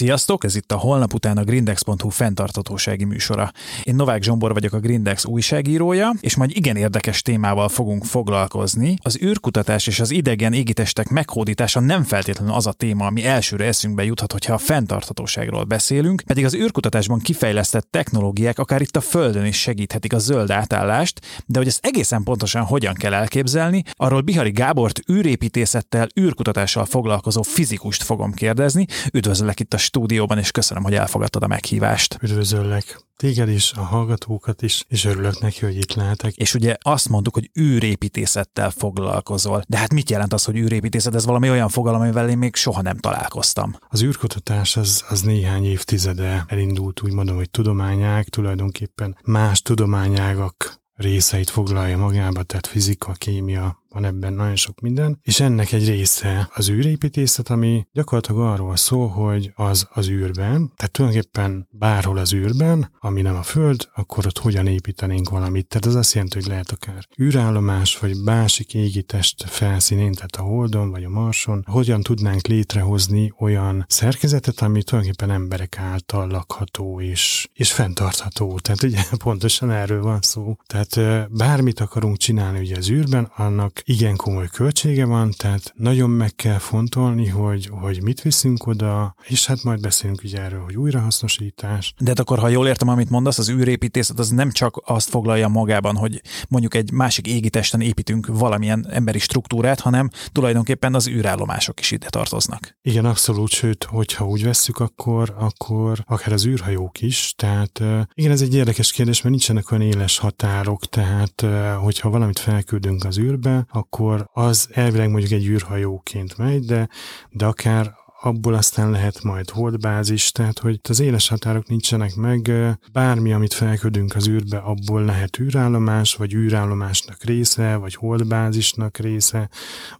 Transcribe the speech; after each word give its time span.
Sziasztok, 0.00 0.44
ez 0.44 0.56
itt 0.56 0.72
a 0.72 0.76
holnap 0.76 1.14
után 1.14 1.36
a 1.36 1.44
grindex.hu 1.44 2.08
fenntartatósági 2.08 3.04
műsora. 3.04 3.52
Én 3.82 3.94
Novák 3.94 4.22
Zsombor 4.22 4.52
vagyok 4.52 4.72
a 4.72 4.78
Grindex 4.78 5.24
újságírója, 5.24 6.14
és 6.20 6.36
majd 6.36 6.50
igen 6.54 6.76
érdekes 6.76 7.22
témával 7.22 7.68
fogunk 7.68 8.04
foglalkozni. 8.04 8.96
Az 9.02 9.18
űrkutatás 9.22 9.86
és 9.86 10.00
az 10.00 10.10
idegen 10.10 10.52
égitestek 10.52 11.08
meghódítása 11.08 11.80
nem 11.80 12.02
feltétlenül 12.02 12.54
az 12.54 12.66
a 12.66 12.72
téma, 12.72 13.06
ami 13.06 13.24
elsőre 13.24 13.64
eszünkbe 13.64 14.04
juthat, 14.04 14.32
hogyha 14.32 14.54
a 14.54 14.58
fenntartatóságról 14.58 15.64
beszélünk, 15.64 16.22
pedig 16.26 16.44
az 16.44 16.54
űrkutatásban 16.54 17.18
kifejlesztett 17.18 17.90
technológiák 17.90 18.58
akár 18.58 18.80
itt 18.80 18.96
a 18.96 19.00
Földön 19.00 19.44
is 19.44 19.60
segíthetik 19.60 20.12
a 20.12 20.18
zöld 20.18 20.50
átállást, 20.50 21.20
de 21.46 21.58
hogy 21.58 21.68
ezt 21.68 21.86
egészen 21.86 22.22
pontosan 22.22 22.62
hogyan 22.62 22.94
kell 22.94 23.14
elképzelni, 23.14 23.82
arról 23.92 24.20
Bihari 24.20 24.50
Gábort 24.50 25.00
űrépítészettel, 25.10 26.08
űrkutatással 26.20 26.84
foglalkozó 26.84 27.42
fizikust 27.42 28.02
fogom 28.02 28.32
kérdezni. 28.32 28.86
Üdvözöllek 29.12 29.60
itt 29.60 29.74
a 29.74 29.78
stúdióban, 29.90 30.38
és 30.38 30.50
köszönöm, 30.50 30.82
hogy 30.82 30.94
elfogadtad 30.94 31.42
a 31.42 31.46
meghívást. 31.46 32.18
Üdvözöllek 32.22 33.04
téged 33.16 33.48
is, 33.48 33.72
a 33.72 33.80
hallgatókat 33.80 34.62
is, 34.62 34.84
és 34.88 35.04
örülök 35.04 35.40
neki, 35.40 35.64
hogy 35.64 35.76
itt 35.76 35.94
lehetek. 35.94 36.34
És 36.34 36.54
ugye 36.54 36.76
azt 36.80 37.08
mondtuk, 37.08 37.34
hogy 37.34 37.50
űrépítészettel 37.60 38.70
foglalkozol. 38.70 39.62
De 39.68 39.78
hát 39.78 39.92
mit 39.92 40.10
jelent 40.10 40.32
az, 40.32 40.44
hogy 40.44 40.56
űrépítészet? 40.56 41.14
Ez 41.14 41.24
valami 41.24 41.50
olyan 41.50 41.68
fogalom, 41.68 42.00
amivel 42.00 42.28
én 42.28 42.38
még 42.38 42.54
soha 42.54 42.82
nem 42.82 42.96
találkoztam. 42.96 43.76
Az 43.88 44.02
űrkutatás 44.02 44.76
az, 44.76 45.04
az 45.08 45.20
néhány 45.20 45.64
évtizede 45.64 46.44
elindult, 46.48 47.02
úgy 47.02 47.12
mondom, 47.12 47.36
hogy 47.36 47.50
tudományág, 47.50 48.28
tulajdonképpen 48.28 49.16
más 49.24 49.62
tudományágak 49.62 50.80
részeit 50.94 51.50
foglalja 51.50 51.98
magába, 51.98 52.42
tehát 52.42 52.66
fizika, 52.66 53.12
kémia, 53.12 53.82
van 53.92 54.04
ebben 54.04 54.32
nagyon 54.32 54.56
sok 54.56 54.80
minden, 54.80 55.18
és 55.22 55.40
ennek 55.40 55.72
egy 55.72 55.88
része 55.88 56.48
az 56.54 56.70
űrépítészet, 56.70 57.48
ami 57.48 57.86
gyakorlatilag 57.92 58.40
arról 58.40 58.76
szól, 58.76 59.08
hogy 59.08 59.52
az 59.54 59.88
az 59.92 60.08
űrben, 60.08 60.72
tehát 60.76 60.92
tulajdonképpen 60.92 61.68
bárhol 61.70 62.18
az 62.18 62.32
űrben, 62.32 62.90
ami 62.98 63.22
nem 63.22 63.36
a 63.36 63.42
Föld, 63.42 63.88
akkor 63.94 64.26
ott 64.26 64.38
hogyan 64.38 64.66
építenénk 64.66 65.28
valamit. 65.28 65.66
Tehát 65.66 65.86
az 65.86 65.94
azt 65.94 66.14
jelenti, 66.14 66.38
hogy 66.38 66.46
lehet 66.46 66.70
akár 66.70 67.06
űrállomás, 67.22 67.98
vagy 67.98 68.16
másik 68.24 68.74
égi 68.74 69.02
test 69.02 69.44
felszínén, 69.48 70.12
tehát 70.12 70.36
a 70.36 70.42
Holdon, 70.42 70.90
vagy 70.90 71.04
a 71.04 71.08
Marson, 71.08 71.64
hogyan 71.66 72.02
tudnánk 72.02 72.46
létrehozni 72.46 73.32
olyan 73.38 73.84
szerkezetet, 73.88 74.60
ami 74.60 74.82
tulajdonképpen 74.82 75.30
emberek 75.34 75.78
által 75.78 76.28
lakható 76.28 77.00
és, 77.00 77.48
és 77.52 77.72
fenntartható. 77.72 78.58
Tehát 78.58 78.82
ugye 78.82 79.02
pontosan 79.24 79.70
erről 79.70 80.02
van 80.02 80.20
szó. 80.20 80.56
Tehát 80.66 81.00
bármit 81.30 81.80
akarunk 81.80 82.16
csinálni 82.16 82.58
ugye 82.58 82.76
az 82.76 82.90
űrben, 82.90 83.32
annak 83.36 83.79
igen 83.84 84.16
komoly 84.16 84.48
költsége 84.52 85.04
van, 85.04 85.34
tehát 85.36 85.72
nagyon 85.76 86.10
meg 86.10 86.34
kell 86.34 86.58
fontolni, 86.58 87.26
hogy, 87.28 87.68
hogy 87.70 88.02
mit 88.02 88.22
viszünk 88.22 88.66
oda, 88.66 89.14
és 89.26 89.46
hát 89.46 89.62
majd 89.62 89.80
beszélünk 89.80 90.22
ugye 90.24 90.40
erről, 90.40 90.64
hogy 90.64 90.76
újrahasznosítás. 90.76 91.94
De 91.98 92.08
hát 92.08 92.18
akkor, 92.18 92.38
ha 92.38 92.48
jól 92.48 92.66
értem, 92.66 92.88
amit 92.88 93.10
mondasz, 93.10 93.38
az 93.38 93.50
űrépítészet 93.50 94.18
az 94.18 94.28
nem 94.28 94.50
csak 94.50 94.82
azt 94.84 95.08
foglalja 95.08 95.48
magában, 95.48 95.96
hogy 95.96 96.22
mondjuk 96.48 96.74
egy 96.74 96.92
másik 96.92 97.26
égitesten 97.26 97.80
építünk 97.80 98.26
valamilyen 98.26 98.86
emberi 98.90 99.18
struktúrát, 99.18 99.80
hanem 99.80 100.10
tulajdonképpen 100.32 100.94
az 100.94 101.08
űrállomások 101.08 101.80
is 101.80 101.90
ide 101.90 102.08
tartoznak. 102.08 102.78
Igen, 102.82 103.04
abszolút, 103.04 103.50
sőt, 103.50 103.84
hogyha 103.84 104.26
úgy 104.26 104.44
vesszük, 104.44 104.78
akkor, 104.78 105.34
akkor 105.38 106.04
akár 106.06 106.32
az 106.32 106.46
űrhajók 106.46 107.00
is, 107.00 107.34
tehát 107.36 107.82
igen, 108.14 108.30
ez 108.30 108.40
egy 108.40 108.54
érdekes 108.54 108.92
kérdés, 108.92 109.22
mert 109.22 109.34
nincsenek 109.34 109.70
olyan 109.70 109.84
éles 109.86 110.18
határok, 110.18 110.86
tehát 110.86 111.44
hogyha 111.80 112.10
valamit 112.10 112.38
felküldünk 112.38 113.04
az 113.04 113.18
űrbe, 113.18 113.66
akkor 113.72 114.28
az 114.32 114.68
elvileg 114.72 115.10
mondjuk 115.10 115.32
egy 115.32 115.46
űrhajóként 115.46 116.38
megy, 116.38 116.64
de, 116.64 116.88
de 117.30 117.46
akár 117.46 117.94
abból 118.22 118.54
aztán 118.54 118.90
lehet 118.90 119.22
majd 119.22 119.50
holdbázis, 119.50 120.32
tehát 120.32 120.58
hogy 120.58 120.80
az 120.88 121.00
éles 121.00 121.28
határok 121.28 121.68
nincsenek 121.68 122.14
meg, 122.14 122.52
bármi, 122.92 123.32
amit 123.32 123.52
felködünk 123.52 124.14
az 124.14 124.28
űrbe, 124.28 124.58
abból 124.58 125.04
lehet 125.04 125.38
űrállomás, 125.38 126.14
vagy 126.14 126.34
űrállomásnak 126.34 127.22
része, 127.22 127.76
vagy 127.76 127.94
holdbázisnak 127.94 128.96
része, 128.96 129.48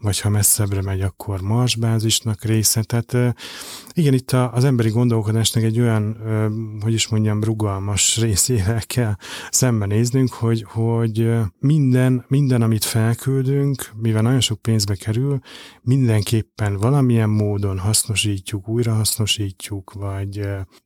vagy 0.00 0.20
ha 0.20 0.28
messzebbre 0.28 0.82
megy, 0.82 1.00
akkor 1.00 1.40
marsbázisnak 1.40 2.44
része. 2.44 2.82
Tehát 2.82 3.34
igen, 3.92 4.14
itt 4.14 4.30
az 4.30 4.64
emberi 4.64 4.90
gondolkodásnak 4.90 5.64
egy 5.64 5.80
olyan, 5.80 6.16
hogy 6.80 6.92
is 6.92 7.08
mondjam, 7.08 7.42
rugalmas 7.42 8.16
részével 8.20 8.82
kell 8.86 9.14
szembenéznünk, 9.50 10.32
hogy, 10.32 10.64
hogy 10.68 11.30
minden, 11.58 12.24
minden, 12.28 12.62
amit 12.62 12.84
felküldünk, 12.84 13.90
mivel 13.96 14.22
nagyon 14.22 14.40
sok 14.40 14.62
pénzbe 14.62 14.94
kerül, 14.94 15.38
mindenképpen 15.82 16.76
valamilyen 16.76 17.28
módon 17.28 17.78
hasznos 17.78 18.09
hasznosítjuk, 18.10 18.68
újrahasznosítjuk, 18.68 19.92
vagy 19.92 20.40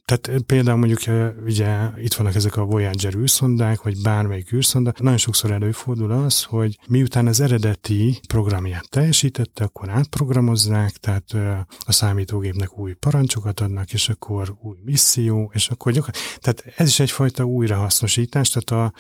tehát 0.05 0.43
például 0.47 0.79
mondjuk 0.79 1.01
ugye 1.45 1.91
itt 1.97 2.15
vannak 2.15 2.35
ezek 2.35 2.57
a 2.57 2.65
Voyager 2.65 3.15
űrszondák, 3.15 3.83
vagy 3.83 4.03
bármelyik 4.03 4.53
űrszonda, 4.53 4.93
nagyon 4.99 5.19
sokszor 5.19 5.51
előfordul 5.51 6.11
az, 6.11 6.43
hogy 6.43 6.79
miután 6.89 7.27
az 7.27 7.41
eredeti 7.41 8.21
programját 8.29 8.89
teljesítette, 8.89 9.65
akkor 9.65 9.89
átprogramozzák, 9.89 10.93
tehát 10.93 11.33
a 11.79 11.93
számítógépnek 11.93 12.79
új 12.79 12.93
parancsokat 12.93 13.61
adnak, 13.61 13.93
és 13.93 14.09
akkor 14.09 14.57
új 14.61 14.77
misszió, 14.85 15.51
és 15.55 15.69
akkor 15.69 15.93
gyakorlatilag, 15.93 16.39
tehát 16.41 16.79
ez 16.81 16.89
is 16.89 17.01
egyfajta 17.01 17.45
újrahasznosítás, 17.45 18.51
tehát 18.51 18.85
a, 18.85 18.93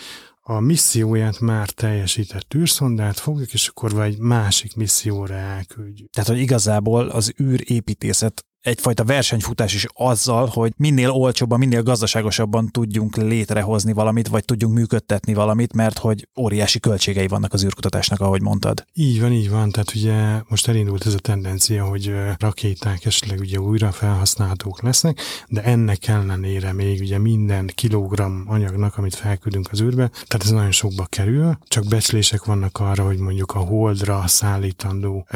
a 0.46 0.60
misszióját 0.60 1.40
már 1.40 1.68
teljesített 1.68 2.54
űrszondát 2.54 3.18
fogjuk, 3.18 3.52
és 3.52 3.68
akkor 3.68 3.92
vagy 3.92 4.18
másik 4.18 4.76
misszióra 4.76 5.34
elküldjük. 5.34 6.10
Tehát, 6.10 6.28
hogy 6.28 6.38
igazából 6.38 7.08
az 7.08 7.34
űrépítészet 7.42 8.46
egyfajta 8.64 9.04
versenyfutás 9.04 9.74
is 9.74 9.86
azzal, 9.94 10.46
hogy 10.46 10.72
minél 10.76 11.10
olcsóbban, 11.10 11.58
minél 11.58 11.82
gazdaságosabban 11.82 12.68
tudjunk 12.70 13.16
létrehozni 13.16 13.92
valamit, 13.92 14.28
vagy 14.28 14.44
tudjunk 14.44 14.74
működtetni 14.74 15.34
valamit, 15.34 15.72
mert 15.72 15.98
hogy 15.98 16.28
óriási 16.40 16.80
költségei 16.80 17.26
vannak 17.26 17.52
az 17.52 17.64
űrkutatásnak, 17.64 18.20
ahogy 18.20 18.42
mondtad. 18.42 18.84
Így 18.92 19.20
van, 19.20 19.32
így 19.32 19.50
van. 19.50 19.70
Tehát 19.70 19.94
ugye 19.94 20.40
most 20.48 20.68
elindult 20.68 21.06
ez 21.06 21.14
a 21.14 21.18
tendencia, 21.18 21.84
hogy 21.84 22.14
rakéták 22.38 23.04
esetleg 23.04 23.40
ugye 23.40 23.60
újra 23.60 23.92
felhasználhatók 23.92 24.82
lesznek, 24.82 25.20
de 25.48 25.62
ennek 25.62 26.06
ellenére 26.06 26.72
még 26.72 27.00
ugye 27.00 27.18
minden 27.18 27.70
kilogramm 27.74 28.42
anyagnak, 28.46 28.98
amit 28.98 29.14
felküldünk 29.14 29.68
az 29.72 29.80
űrbe, 29.80 30.08
tehát 30.08 30.44
ez 30.44 30.50
nagyon 30.50 30.70
sokba 30.70 31.04
kerül. 31.04 31.58
Csak 31.68 31.86
becslések 31.86 32.44
vannak 32.44 32.78
arra, 32.78 33.04
hogy 33.04 33.18
mondjuk 33.18 33.54
a 33.54 33.58
holdra 33.58 34.26
szállítandó, 34.26 35.26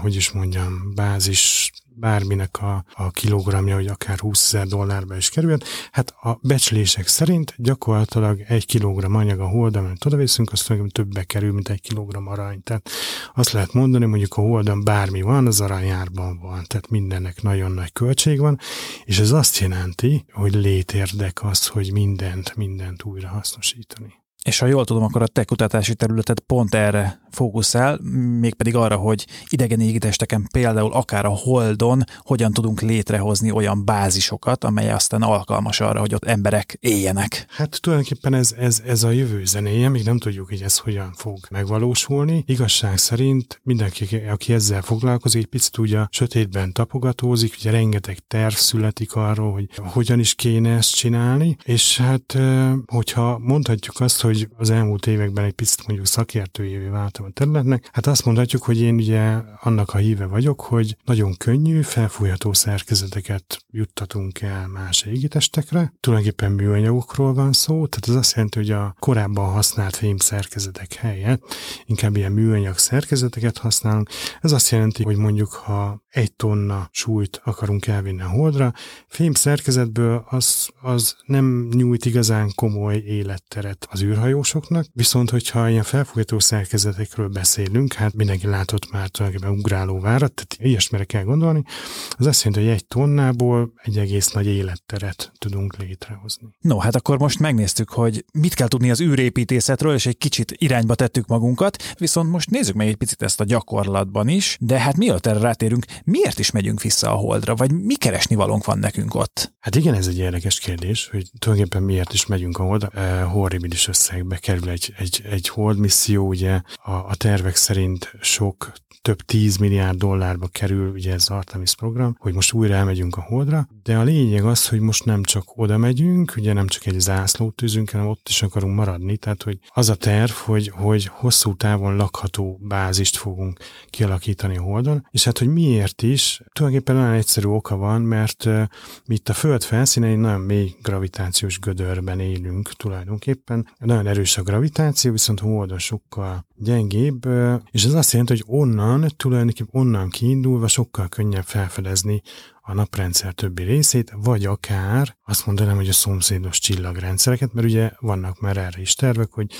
hogy 0.00 0.14
is 0.14 0.30
mondjam, 0.30 0.92
bázis 0.94 1.72
bárminek 1.96 2.62
a, 2.62 2.84
a 2.94 3.10
kilogramja, 3.10 3.74
hogy 3.74 3.86
akár 3.86 4.18
20 4.18 4.54
ezer 4.54 4.66
dollárba 4.66 5.16
is 5.16 5.28
került. 5.28 5.64
Hát 5.92 6.14
a 6.20 6.38
becslések 6.42 7.06
szerint 7.06 7.54
gyakorlatilag 7.56 8.40
egy 8.48 8.66
kilogramm 8.66 9.14
anyag 9.14 9.40
a 9.40 9.48
holdon, 9.48 9.84
amit 9.84 10.04
odaviszünk, 10.04 10.52
az 10.52 10.66
többbe 10.88 11.24
kerül, 11.24 11.52
mint 11.52 11.68
egy 11.68 11.80
kilogramm 11.80 12.26
arany. 12.26 12.62
Tehát 12.62 12.88
azt 13.34 13.52
lehet 13.52 13.72
mondani, 13.72 14.04
mondjuk 14.04 14.36
a 14.36 14.40
holdon 14.40 14.84
bármi 14.84 15.22
van, 15.22 15.46
az 15.46 15.60
aranyárban 15.60 16.38
van, 16.38 16.64
tehát 16.66 16.90
mindennek 16.90 17.42
nagyon 17.42 17.72
nagy 17.72 17.92
költség 17.92 18.38
van, 18.38 18.58
és 19.04 19.18
ez 19.18 19.30
azt 19.30 19.58
jelenti, 19.58 20.24
hogy 20.32 20.54
létérdek 20.54 21.44
az, 21.44 21.66
hogy 21.66 21.92
mindent, 21.92 22.56
mindent 22.56 23.04
újra 23.04 23.28
hasznosítani. 23.28 24.23
És 24.44 24.58
ha 24.58 24.66
jól 24.66 24.84
tudom, 24.84 25.02
akkor 25.02 25.22
a 25.22 25.26
te 25.26 25.44
kutatási 25.44 25.94
területet 25.94 26.40
pont 26.40 26.74
erre 26.74 27.20
fókuszál, 27.30 27.98
mégpedig 28.40 28.76
arra, 28.76 28.96
hogy 28.96 29.26
idegen 29.48 29.80
égitesteken 29.80 30.48
például 30.52 30.92
akár 30.92 31.24
a 31.24 31.28
Holdon 31.28 32.04
hogyan 32.18 32.52
tudunk 32.52 32.80
létrehozni 32.80 33.50
olyan 33.50 33.84
bázisokat, 33.84 34.64
amely 34.64 34.90
aztán 34.90 35.22
alkalmas 35.22 35.80
arra, 35.80 36.00
hogy 36.00 36.14
ott 36.14 36.24
emberek 36.24 36.76
éljenek. 36.80 37.46
Hát 37.48 37.80
tulajdonképpen 37.80 38.34
ez, 38.34 38.54
ez, 38.58 38.82
ez 38.86 39.02
a 39.02 39.10
jövő 39.10 39.44
zenéje, 39.44 39.88
még 39.88 40.04
nem 40.04 40.18
tudjuk, 40.18 40.48
hogy 40.48 40.62
ez 40.62 40.78
hogyan 40.78 41.12
fog 41.16 41.38
megvalósulni. 41.50 42.44
Igazság 42.46 42.98
szerint 42.98 43.60
mindenki, 43.62 44.16
aki 44.30 44.52
ezzel 44.52 44.82
foglalkozik, 44.82 45.42
egy 45.42 45.48
picit 45.48 45.78
ugye 45.78 46.06
sötétben 46.10 46.72
tapogatózik, 46.72 47.54
ugye 47.58 47.70
rengeteg 47.70 48.18
terv 48.28 48.54
születik 48.54 49.14
arról, 49.14 49.52
hogy 49.52 49.68
hogyan 49.76 50.18
is 50.18 50.34
kéne 50.34 50.76
ezt 50.76 50.94
csinálni, 50.94 51.56
és 51.64 51.98
hát 51.98 52.38
hogyha 52.86 53.38
mondhatjuk 53.38 54.00
azt, 54.00 54.20
hogy 54.20 54.33
hogy 54.38 54.48
az 54.56 54.70
elmúlt 54.70 55.06
években 55.06 55.44
egy 55.44 55.52
picit 55.52 55.86
mondjuk 55.86 56.08
szakértőjévé 56.08 56.86
váltam 56.86 57.24
a 57.24 57.30
területnek, 57.30 57.88
hát 57.92 58.06
azt 58.06 58.24
mondhatjuk, 58.24 58.62
hogy 58.62 58.80
én 58.80 58.94
ugye 58.94 59.38
annak 59.60 59.94
a 59.94 59.98
híve 59.98 60.26
vagyok, 60.26 60.60
hogy 60.60 60.96
nagyon 61.04 61.36
könnyű, 61.36 61.82
felfújható 61.82 62.52
szerkezeteket 62.52 63.64
juttatunk 63.70 64.40
el 64.40 64.66
más 64.66 65.02
égitestekre. 65.02 65.92
Tulajdonképpen 66.00 66.52
műanyagokról 66.52 67.34
van 67.34 67.52
szó, 67.52 67.86
tehát 67.86 68.08
az 68.08 68.14
azt 68.14 68.34
jelenti, 68.34 68.58
hogy 68.58 68.70
a 68.70 68.96
korábban 68.98 69.52
használt 69.52 69.96
fém 69.96 70.16
szerkezetek 70.16 70.94
helyett 70.94 71.42
inkább 71.84 72.16
ilyen 72.16 72.32
műanyag 72.32 72.78
szerkezeteket 72.78 73.58
használunk. 73.58 74.08
Ez 74.40 74.52
azt 74.52 74.70
jelenti, 74.70 75.02
hogy 75.02 75.16
mondjuk 75.16 75.52
ha 75.52 76.02
egy 76.08 76.32
tonna 76.32 76.88
súlyt 76.90 77.40
akarunk 77.44 77.86
elvinni 77.86 78.22
a 78.22 78.28
holdra, 78.28 78.72
fém 79.06 79.32
szerkezetből 79.32 80.24
az, 80.28 80.68
az 80.80 81.16
nem 81.26 81.68
nyújt 81.72 82.04
igazán 82.04 82.52
komoly 82.54 82.96
életteret 82.96 83.86
az 83.90 84.02
űrhajó 84.02 84.23
űrhajósoknak, 84.24 84.86
viszont 84.92 85.30
hogyha 85.30 85.68
ilyen 85.68 85.82
felfogató 85.82 86.38
szerkezetekről 86.38 87.28
beszélünk, 87.28 87.92
hát 87.92 88.14
mindenki 88.14 88.46
látott 88.46 88.90
már 88.92 89.08
tulajdonképpen 89.08 89.58
ugráló 89.58 90.00
várat, 90.00 90.32
tehát 90.34 90.56
ilyesmire 90.58 91.04
kell 91.04 91.22
gondolni, 91.22 91.62
az 92.10 92.26
azt 92.26 92.44
jelenti, 92.44 92.66
hogy 92.66 92.76
egy 92.76 92.86
tonnából 92.86 93.72
egy 93.82 93.98
egész 93.98 94.30
nagy 94.30 94.46
életteret 94.46 95.32
tudunk 95.38 95.76
létrehozni. 95.76 96.48
No, 96.60 96.78
hát 96.78 96.94
akkor 96.94 97.18
most 97.18 97.38
megnéztük, 97.38 97.90
hogy 97.90 98.24
mit 98.32 98.54
kell 98.54 98.68
tudni 98.68 98.90
az 98.90 99.00
űrépítészetről, 99.00 99.94
és 99.94 100.06
egy 100.06 100.18
kicsit 100.18 100.52
irányba 100.56 100.94
tettük 100.94 101.26
magunkat, 101.26 101.94
viszont 101.98 102.30
most 102.30 102.50
nézzük 102.50 102.74
meg 102.74 102.88
egy 102.88 102.96
picit 102.96 103.22
ezt 103.22 103.40
a 103.40 103.44
gyakorlatban 103.44 104.28
is, 104.28 104.56
de 104.60 104.78
hát 104.78 104.96
mielőtt 104.96 105.26
erre 105.26 105.38
rátérünk, 105.38 105.84
miért 106.04 106.38
is 106.38 106.50
megyünk 106.50 106.82
vissza 106.82 107.10
a 107.10 107.16
holdra, 107.16 107.54
vagy 107.54 107.72
mi 107.72 107.94
keresni 107.94 108.34
valónk 108.34 108.64
van 108.64 108.78
nekünk 108.78 109.14
ott? 109.14 109.52
Hát 109.60 109.74
igen, 109.74 109.94
ez 109.94 110.06
egy 110.06 110.18
érdekes 110.18 110.58
kérdés, 110.58 111.08
hogy 111.10 111.30
tulajdonképpen 111.38 111.82
miért 111.82 112.12
is 112.12 112.26
megyünk 112.26 112.58
a 112.58 112.62
holdra. 112.62 112.88
E, 112.88 113.22
horribilis 113.22 113.88
összegbe 114.14 114.36
kerül 114.36 114.68
egy, 114.68 114.94
egy, 114.96 115.22
egy 115.30 115.48
hold 115.48 115.78
misszió, 115.78 116.26
ugye? 116.26 116.60
A, 116.82 116.92
a 116.92 117.14
tervek 117.14 117.56
szerint 117.56 118.12
sok 118.20 118.72
több 119.04 119.20
10 119.20 119.56
milliárd 119.56 119.98
dollárba 119.98 120.46
kerül 120.46 120.90
ugye 120.90 121.12
ez 121.12 121.22
az 121.28 121.36
Artemis 121.36 121.74
program, 121.74 122.16
hogy 122.18 122.34
most 122.34 122.52
újra 122.52 122.74
elmegyünk 122.74 123.16
a 123.16 123.20
Holdra, 123.20 123.68
de 123.82 123.96
a 123.96 124.02
lényeg 124.02 124.44
az, 124.44 124.68
hogy 124.68 124.80
most 124.80 125.04
nem 125.04 125.22
csak 125.22 125.44
oda 125.54 125.78
megyünk, 125.78 126.34
ugye 126.36 126.52
nem 126.52 126.66
csak 126.66 126.86
egy 126.86 127.00
zászlót 127.00 127.54
tűzünk, 127.54 127.90
hanem 127.90 128.06
ott 128.06 128.28
is 128.28 128.42
akarunk 128.42 128.74
maradni, 128.74 129.16
tehát 129.16 129.42
hogy 129.42 129.58
az 129.74 129.88
a 129.88 129.94
terv, 129.94 130.30
hogy, 130.30 130.68
hogy 130.68 131.06
hosszú 131.06 131.56
távon 131.56 131.96
lakható 131.96 132.58
bázist 132.62 133.16
fogunk 133.16 133.58
kialakítani 133.90 134.56
a 134.56 134.62
Holdon, 134.62 135.06
és 135.10 135.24
hát 135.24 135.38
hogy 135.38 135.48
miért 135.48 136.02
is, 136.02 136.40
tulajdonképpen 136.52 136.96
nagyon 136.96 137.14
egyszerű 137.14 137.46
oka 137.46 137.76
van, 137.76 138.02
mert 138.02 138.44
uh, 138.44 138.62
mi 139.06 139.14
itt 139.14 139.28
a 139.28 139.32
Föld 139.32 139.62
felszínein 139.62 140.18
nagyon 140.18 140.40
mély 140.40 140.74
gravitációs 140.82 141.58
gödörben 141.58 142.20
élünk 142.20 142.72
tulajdonképpen. 142.72 143.68
Nagyon 143.78 144.06
erős 144.06 144.36
a 144.36 144.42
gravitáció, 144.42 145.12
viszont 145.12 145.40
Holdon 145.40 145.78
sokkal 145.78 146.46
gyengébb, 146.56 147.26
és 147.70 147.84
ez 147.84 147.94
azt 147.94 148.12
jelenti, 148.12 148.32
hogy 148.32 148.44
onnan, 148.46 148.93
tulajdonképpen 149.16 149.80
onnan 149.80 150.10
kiindulva 150.10 150.68
sokkal 150.68 151.08
könnyebb 151.08 151.44
felfedezni 151.44 152.22
a 152.66 152.72
naprendszer 152.72 153.32
többi 153.32 153.62
részét, 153.62 154.12
vagy 154.16 154.44
akár 154.44 155.16
azt 155.24 155.46
mondanám, 155.46 155.76
hogy 155.76 155.88
a 155.88 155.92
szomszédos 155.92 156.58
csillagrendszereket, 156.58 157.52
mert 157.52 157.66
ugye 157.66 157.90
vannak 157.98 158.40
már 158.40 158.56
erre 158.56 158.80
is 158.80 158.94
tervek, 158.94 159.30
hogy 159.30 159.52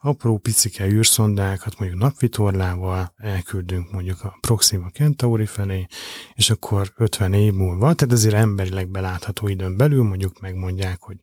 apró 0.00 0.38
picike 0.38 0.86
űrszondákat 0.86 1.78
mondjuk 1.78 2.00
napvitorlával 2.00 3.14
elküldünk 3.16 3.92
mondjuk 3.92 4.24
a 4.24 4.36
Proxima 4.40 4.90
Centauri 4.90 5.46
felé, 5.46 5.86
és 6.34 6.50
akkor 6.50 6.92
50 6.96 7.32
év 7.32 7.52
múlva, 7.52 7.94
tehát 7.94 8.14
ezért 8.14 8.34
emberileg 8.34 8.90
belátható 8.90 9.48
időn 9.48 9.76
belül 9.76 10.02
mondjuk 10.02 10.40
megmondják, 10.40 11.00
hogy, 11.00 11.16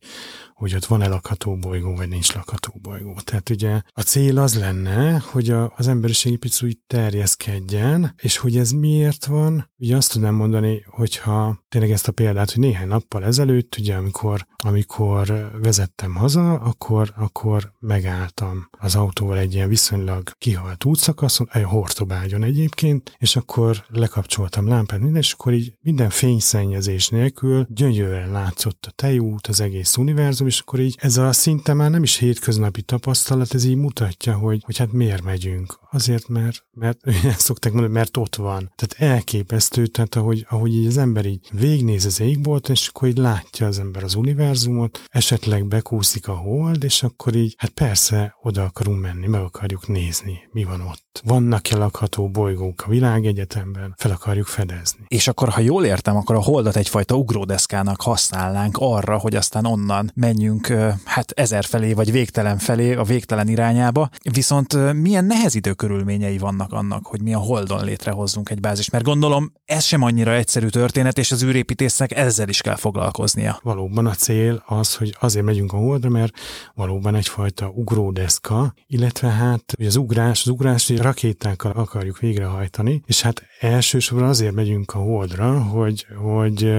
hogy 0.53 0.75
ott 0.75 0.85
van-e 0.85 1.07
lakható 1.07 1.57
bolygó, 1.57 1.95
vagy 1.95 2.09
nincs 2.09 2.33
lakható 2.33 2.73
bolygó. 2.81 3.15
Tehát 3.23 3.49
ugye 3.49 3.81
a 3.93 4.01
cél 4.01 4.37
az 4.37 4.57
lenne, 4.59 5.19
hogy 5.19 5.49
a, 5.49 5.73
az 5.75 5.87
emberiség 5.87 6.39
picit 6.39 6.79
terjeszkedjen, 6.87 8.13
és 8.21 8.37
hogy 8.37 8.57
ez 8.57 8.71
miért 8.71 9.25
van, 9.25 9.71
ugye 9.77 9.95
azt 9.95 10.11
tudnám 10.11 10.35
mondani, 10.35 10.85
hogyha 10.87 11.28
tényleg 11.69 11.91
ezt 11.91 12.07
a 12.07 12.11
példát, 12.11 12.51
hogy 12.51 12.61
néhány 12.61 12.87
nappal 12.87 13.25
ezelőtt, 13.25 13.75
ugye 13.79 13.95
amikor, 13.95 14.45
amikor 14.63 15.51
vezettem 15.61 16.15
haza, 16.15 16.53
akkor, 16.53 17.13
akkor 17.17 17.73
megálltam 17.79 18.69
az 18.79 18.95
autóval 18.95 19.37
egy 19.37 19.53
ilyen 19.53 19.69
viszonylag 19.69 20.31
kihalt 20.37 20.85
útszakaszon, 20.85 21.49
egy 21.51 21.63
hortobágyon 21.63 22.43
egyébként, 22.43 23.15
és 23.17 23.35
akkor 23.35 23.85
lekapcsoltam 23.87 24.67
lámpát, 24.67 24.99
minden, 24.99 25.21
és 25.21 25.33
akkor 25.33 25.53
így 25.53 25.73
minden 25.81 26.09
fényszennyezés 26.09 27.09
nélkül 27.09 27.67
gyönyörűen 27.69 28.31
látszott 28.31 28.85
a 28.87 28.91
tejút, 28.91 29.47
az 29.47 29.61
egész 29.61 29.97
univerzum, 29.97 30.47
és 30.47 30.59
akkor 30.59 30.79
így 30.79 30.97
ez 31.01 31.17
a 31.17 31.31
szinte 31.31 31.73
már 31.73 31.89
nem 31.89 32.03
is 32.03 32.17
hétköznapi 32.17 32.81
tapasztalat, 32.81 33.53
ez 33.53 33.63
így 33.63 33.75
mutatja, 33.75 34.33
hogy, 34.33 34.61
hogy 34.65 34.77
hát 34.77 34.91
miért 34.91 35.23
megyünk. 35.23 35.79
Azért, 35.91 36.27
mert, 36.27 36.65
mert 36.73 36.99
szokták 37.37 37.73
mondani, 37.73 37.93
mert 37.93 38.17
ott 38.17 38.35
van. 38.35 38.73
Tehát 38.75 39.13
elképesztő, 39.13 39.87
tehát 39.87 40.15
ahogy, 40.15 40.45
ahogy 40.49 40.75
így 40.75 40.85
az 40.85 40.97
ember 40.97 41.18
így 41.25 41.49
végnéz 41.51 42.05
az 42.05 42.19
égbolt, 42.19 42.69
és 42.69 42.87
akkor 42.87 43.07
így 43.07 43.17
látja 43.17 43.67
az 43.67 43.79
ember 43.79 44.03
az 44.03 44.15
univerzumot, 44.15 45.01
esetleg 45.07 45.65
bekúszik 45.65 46.27
a 46.27 46.35
hold, 46.35 46.83
és 46.83 47.03
akkor 47.03 47.35
így, 47.35 47.55
hát 47.57 47.69
persze 47.69 48.35
oda 48.41 48.63
akarunk 48.63 49.01
menni, 49.01 49.27
meg 49.27 49.41
akarjuk 49.41 49.87
nézni, 49.87 50.39
mi 50.51 50.63
van 50.63 50.81
ott. 50.81 51.21
Vannak-e 51.23 51.77
lakható 51.77 52.29
bolygók 52.29 52.83
a 52.85 52.89
világegyetemben, 52.89 53.93
fel 53.97 54.11
akarjuk 54.11 54.47
fedezni. 54.47 55.05
És 55.07 55.27
akkor, 55.27 55.49
ha 55.49 55.61
jól 55.61 55.85
értem, 55.85 56.15
akkor 56.15 56.35
a 56.35 56.41
holdat 56.41 56.75
egyfajta 56.75 57.15
ugródeszkának 57.15 58.01
használnánk 58.01 58.77
arra, 58.79 59.17
hogy 59.17 59.35
aztán 59.35 59.65
onnan 59.65 60.11
menjünk 60.15 60.67
hát 61.03 61.31
ezer 61.31 61.65
felé, 61.65 61.93
vagy 61.93 62.11
végtelen 62.11 62.57
felé, 62.57 62.93
a 62.93 63.03
végtelen 63.03 63.47
irányába. 63.47 64.09
Viszont 64.31 64.93
milyen 64.93 65.25
nehezítő 65.25 65.73
körülményei 65.73 66.37
vannak 66.37 66.73
annak, 66.73 67.05
hogy 67.05 67.21
mi 67.21 67.33
a 67.33 67.39
holdon 67.39 67.83
létrehozzunk 67.83 68.49
egy 68.49 68.59
bázis? 68.59 68.89
Mert 68.89 69.03
gondolom, 69.03 69.51
ez 69.65 69.83
sem 69.83 70.01
annyira 70.01 70.33
egyszerű 70.33 70.67
történet, 70.67 71.08
és 71.17 71.31
az 71.31 71.43
űrépítésznek 71.43 72.15
ezzel 72.15 72.49
is 72.49 72.61
kell 72.61 72.75
foglalkoznia. 72.75 73.59
Valóban 73.63 74.05
a 74.05 74.13
cél 74.13 74.63
az, 74.65 74.95
hogy 74.95 75.15
azért 75.19 75.45
megyünk 75.45 75.73
a 75.73 75.77
holdra, 75.77 76.09
mert 76.09 76.33
valóban 76.73 77.15
egyfajta 77.15 77.67
ugródeszka, 77.67 78.73
illetve 78.87 79.29
hát 79.29 79.73
hogy 79.77 79.85
az 79.85 79.95
ugrás, 79.95 80.41
az 80.41 80.47
ugrás 80.47 80.89
rakétákkal 80.89 81.71
akarjuk 81.71 82.19
végrehajtani, 82.19 83.01
és 83.05 83.21
hát 83.21 83.43
elsősorban 83.59 84.29
azért 84.29 84.53
megyünk 84.53 84.93
a 84.93 84.97
holdra, 84.97 85.61
hogy, 85.61 86.05
hogy 86.15 86.71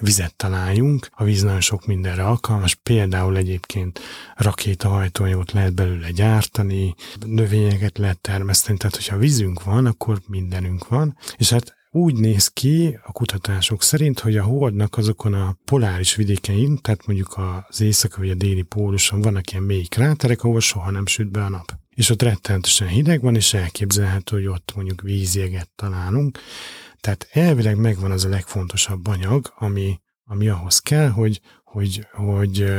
vizet 0.00 0.36
találjunk. 0.36 1.08
A 1.10 1.24
víz 1.24 1.42
nagyon 1.42 1.60
sok 1.60 1.86
mindenre 1.86 2.24
alkalmas, 2.24 2.74
például 2.74 3.36
egyébként 3.36 4.00
rakétahajtóanyagot 4.36 5.52
lehet 5.52 5.74
belőle 5.74 6.10
gyártani, 6.10 6.94
növényeket 7.26 7.98
lehet 7.98 8.20
termeszteni, 8.20 8.78
tehát 8.78 8.96
hogyha 8.96 9.16
vízünk 9.16 9.64
van, 9.64 9.86
akkor 9.86 10.20
mindenünk 10.26 10.88
van, 10.88 11.16
és 11.36 11.50
hát 11.50 11.78
úgy 11.90 12.14
néz 12.14 12.48
ki 12.48 12.98
a 13.04 13.12
kutatások 13.12 13.82
szerint, 13.82 14.20
hogy 14.20 14.36
a 14.36 14.42
holdnak 14.42 14.96
azokon 14.96 15.34
a 15.34 15.56
poláris 15.64 16.14
vidékein, 16.14 16.78
tehát 16.82 17.06
mondjuk 17.06 17.38
az 17.68 17.80
észak 17.80 18.16
vagy 18.16 18.30
a 18.30 18.34
déli 18.34 18.62
póluson 18.62 19.20
vannak 19.20 19.50
ilyen 19.52 19.64
mély 19.64 19.84
kráterek, 19.84 20.42
ahol 20.42 20.60
soha 20.60 20.90
nem 20.90 21.06
süt 21.06 21.30
be 21.30 21.44
a 21.44 21.48
nap. 21.48 21.72
És 21.94 22.10
ott 22.10 22.22
rettenetesen 22.22 22.88
hideg 22.88 23.20
van, 23.20 23.34
és 23.34 23.54
elképzelhető, 23.54 24.36
hogy 24.36 24.46
ott 24.46 24.72
mondjuk 24.74 25.00
vízjeget 25.00 25.70
találunk. 25.74 26.38
Tehát 27.00 27.28
elvileg 27.30 27.76
megvan 27.76 28.10
az 28.10 28.24
a 28.24 28.28
legfontosabb 28.28 29.06
anyag, 29.06 29.52
ami, 29.56 30.00
ami 30.24 30.48
ahhoz 30.48 30.78
kell, 30.78 31.08
hogy, 31.08 31.40
hogy, 31.64 32.06
hogy 32.12 32.72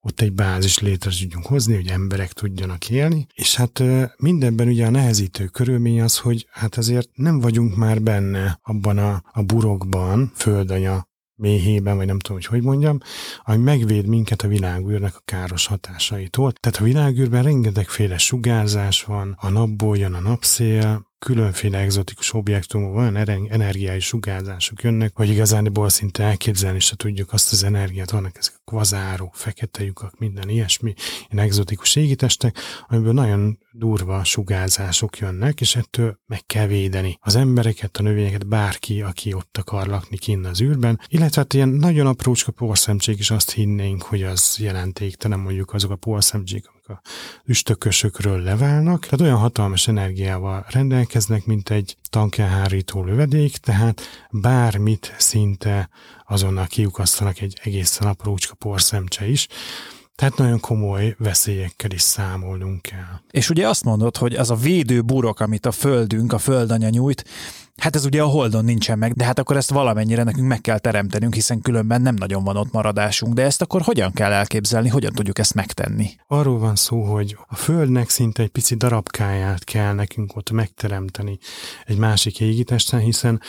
ott 0.00 0.20
egy 0.20 0.32
bázis 0.32 0.78
létre 0.78 1.10
tudjunk 1.10 1.46
hozni, 1.46 1.74
hogy 1.74 1.88
emberek 1.88 2.32
tudjanak 2.32 2.90
élni, 2.90 3.26
és 3.34 3.56
hát 3.56 3.82
mindenben 4.16 4.68
ugye 4.68 4.86
a 4.86 4.90
nehezítő 4.90 5.46
körülmény 5.46 6.00
az, 6.00 6.18
hogy 6.18 6.46
hát 6.50 6.76
azért 6.76 7.08
nem 7.14 7.40
vagyunk 7.40 7.76
már 7.76 8.02
benne 8.02 8.58
abban 8.62 8.98
a, 8.98 9.22
a 9.32 9.42
burokban, 9.42 10.32
földanya 10.34 11.06
méhében, 11.38 11.96
vagy 11.96 12.06
nem 12.06 12.18
tudom, 12.18 12.36
hogy 12.36 12.46
hogy 12.46 12.62
mondjam, 12.62 12.98
ami 13.42 13.62
megvéd 13.62 14.06
minket 14.06 14.42
a 14.42 14.48
világűrnek 14.48 15.16
a 15.16 15.22
káros 15.24 15.66
hatásaitól. 15.66 16.52
Tehát 16.52 16.80
a 16.80 16.84
világűrben 16.84 17.42
rengetegféle 17.42 18.18
sugárzás 18.18 19.04
van, 19.04 19.36
a 19.40 19.48
napból 19.48 19.96
jön 19.96 20.14
a 20.14 20.20
napszél, 20.20 21.07
különféle 21.18 21.78
egzotikus 21.78 22.32
objektumok, 22.32 22.96
olyan 22.96 23.16
energiális 23.50 24.04
sugárzások 24.04 24.82
jönnek, 24.82 25.16
hogy 25.16 25.28
igazániból 25.28 25.88
szinte 25.88 26.22
elképzelni 26.22 26.80
se 26.80 26.96
tudjuk 26.96 27.32
azt 27.32 27.52
az 27.52 27.64
energiát, 27.64 28.10
vannak 28.10 28.36
ezek 28.36 28.54
a 28.56 28.70
kvazárok, 28.70 29.34
fekete 29.34 29.84
lyukak, 29.84 30.18
minden 30.18 30.48
ilyesmi, 30.48 30.94
ilyen 31.30 31.44
egzotikus 31.44 31.96
égitestek, 31.96 32.58
amiből 32.88 33.12
nagyon 33.12 33.58
durva 33.72 34.24
sugárzások 34.24 35.18
jönnek, 35.18 35.60
és 35.60 35.76
ettől 35.76 36.18
meg 36.26 36.46
kell 36.46 36.66
védeni 36.66 37.18
az 37.20 37.36
embereket, 37.36 37.96
a 37.96 38.02
növényeket, 38.02 38.46
bárki, 38.46 39.02
aki 39.02 39.32
ott 39.32 39.56
akar 39.56 39.86
lakni 39.86 40.16
kinn 40.16 40.44
az 40.44 40.60
űrben, 40.60 41.00
illetve 41.08 41.40
hát 41.40 41.54
ilyen 41.54 41.68
nagyon 41.68 42.06
aprócska 42.06 42.52
porszemcsék 42.52 43.18
is 43.18 43.30
azt 43.30 43.50
hinnénk, 43.50 44.02
hogy 44.02 44.22
az 44.22 44.56
jelentéktelen 44.60 45.38
mondjuk 45.38 45.72
azok 45.72 45.90
a 45.90 45.96
porszemcsék, 45.96 46.66
a 46.88 47.00
üstökösökről 47.44 48.42
leválnak, 48.42 49.04
tehát 49.04 49.20
olyan 49.20 49.38
hatalmas 49.38 49.88
energiával 49.88 50.66
rendelkeznek, 50.68 51.46
mint 51.46 51.70
egy 51.70 51.96
tankelhárító 52.10 53.04
lövedék, 53.04 53.56
tehát 53.56 54.00
bármit 54.30 55.14
szinte 55.18 55.88
azonnal 56.26 56.66
kiukasztanak 56.66 57.40
egy 57.40 57.60
egészen 57.62 58.08
aprócska 58.08 58.54
porszemcse 58.54 59.28
is. 59.28 59.48
Tehát 60.14 60.36
nagyon 60.36 60.60
komoly 60.60 61.14
veszélyekkel 61.18 61.90
is 61.90 62.00
számolnunk 62.00 62.82
kell. 62.82 63.20
És 63.30 63.50
ugye 63.50 63.68
azt 63.68 63.84
mondod, 63.84 64.16
hogy 64.16 64.34
az 64.34 64.50
a 64.50 64.54
védő 64.54 65.02
burok, 65.02 65.40
amit 65.40 65.66
a 65.66 65.72
földünk, 65.72 66.32
a 66.32 66.38
földanya 66.38 66.88
nyújt, 66.88 67.24
Hát 67.78 67.96
ez 67.96 68.04
ugye 68.04 68.22
a 68.22 68.26
Holdon 68.26 68.64
nincsen 68.64 68.98
meg, 68.98 69.12
de 69.12 69.24
hát 69.24 69.38
akkor 69.38 69.56
ezt 69.56 69.70
valamennyire 69.70 70.22
nekünk 70.22 70.48
meg 70.48 70.60
kell 70.60 70.78
teremtenünk, 70.78 71.34
hiszen 71.34 71.60
különben 71.60 72.02
nem 72.02 72.14
nagyon 72.14 72.44
van 72.44 72.56
ott 72.56 72.72
maradásunk. 72.72 73.34
De 73.34 73.42
ezt 73.42 73.62
akkor 73.62 73.80
hogyan 73.82 74.12
kell 74.12 74.32
elképzelni, 74.32 74.88
hogyan 74.88 75.12
tudjuk 75.12 75.38
ezt 75.38 75.54
megtenni? 75.54 76.10
Arról 76.26 76.58
van 76.58 76.76
szó, 76.76 77.02
hogy 77.02 77.36
a 77.46 77.54
Földnek 77.56 78.08
szinte 78.08 78.42
egy 78.42 78.48
pici 78.48 78.74
darabkáját 78.74 79.64
kell 79.64 79.92
nekünk 79.92 80.36
ott 80.36 80.50
megteremteni 80.50 81.38
egy 81.84 81.96
másik 81.96 82.40
égitesten, 82.40 83.00
hiszen 83.00 83.40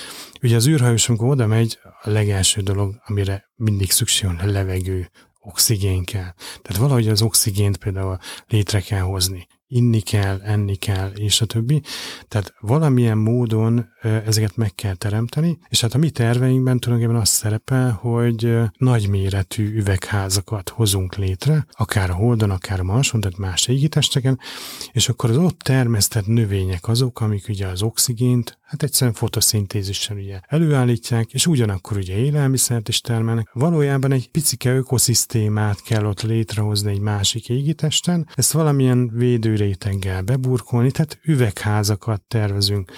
ugye 0.41 0.55
az 0.55 0.67
űrhajós, 0.67 1.09
amikor 1.09 1.27
oda 1.27 1.48
megy, 1.48 1.79
a 2.01 2.09
legelső 2.09 2.62
dolog, 2.62 3.01
amire 3.05 3.50
mindig 3.55 3.91
szükség 3.91 4.27
van 4.27 4.38
a 4.38 4.51
levegő, 4.51 5.09
oxigén 5.39 6.03
kell. 6.03 6.33
Tehát 6.62 6.81
valahogy 6.81 7.07
az 7.07 7.21
oxigént 7.21 7.77
például 7.77 8.17
létre 8.48 8.79
kell 8.79 9.01
hozni 9.01 9.48
inni 9.72 10.00
kell, 10.00 10.40
enni 10.44 10.76
kell, 10.76 11.10
és 11.10 11.42
a 11.42 11.46
többi. 11.46 11.82
Tehát 12.28 12.54
valamilyen 12.60 13.18
módon 13.18 13.88
ezeket 14.02 14.56
meg 14.56 14.76
kell 14.76 14.96
teremteni, 14.96 15.58
és 15.70 15.82
hát 15.82 15.94
a 15.94 15.98
mi 15.98 16.10
terveinkben 16.10 16.80
tulajdonképpen 16.80 17.22
az 17.22 17.30
szerepel, 17.30 17.92
hogy 17.92 18.58
nagyméretű 18.78 19.76
üvegházakat 19.76 20.70
hozunk 20.70 21.16
létre, 21.16 21.66
akár 21.72 22.10
a 22.10 22.14
Holdon, 22.14 22.50
akár 22.50 22.80
a 22.80 22.84
Marson, 22.84 23.22
tehát 23.22 23.38
más 23.38 23.68
égitesteken, 23.68 24.40
és 24.92 25.10
akkor 25.10 25.30
az 25.30 25.38
ott 25.38 25.60
termesztett 25.60 26.26
növények 26.26 26.88
azok, 26.88 27.22
amik 27.22 27.46
ugye 27.50 27.68
az 27.68 27.82
oxigént, 27.82 28.58
hát 28.62 28.84
egyszerűen 28.84 29.16
fotoszintézissel 29.16 30.18
ugye 30.18 30.40
előállítják, 30.48 31.34
és 31.34 31.48
ugyanakkor 31.48 31.98
ugye 31.98 32.16
élelmiszert 32.16 32.88
is 32.88 33.02
termelnek. 33.02 33.50
Valójában 33.54 34.12
egy 34.12 34.30
picike 34.30 34.76
ökoszisztémát 34.76 35.82
kell 35.82 36.06
ott 36.06 36.22
létrehozni 36.22 36.92
egy 36.92 37.00
másik 37.00 37.50
égitesten, 37.50 38.28
ezt 38.36 38.52
valamilyen 38.52 39.10
védő 39.14 39.56
réteggel 39.60 40.22
beburkolni, 40.22 40.92
tehát 40.92 41.20
üvegházakat 41.24 42.22
tervezünk 42.22 42.92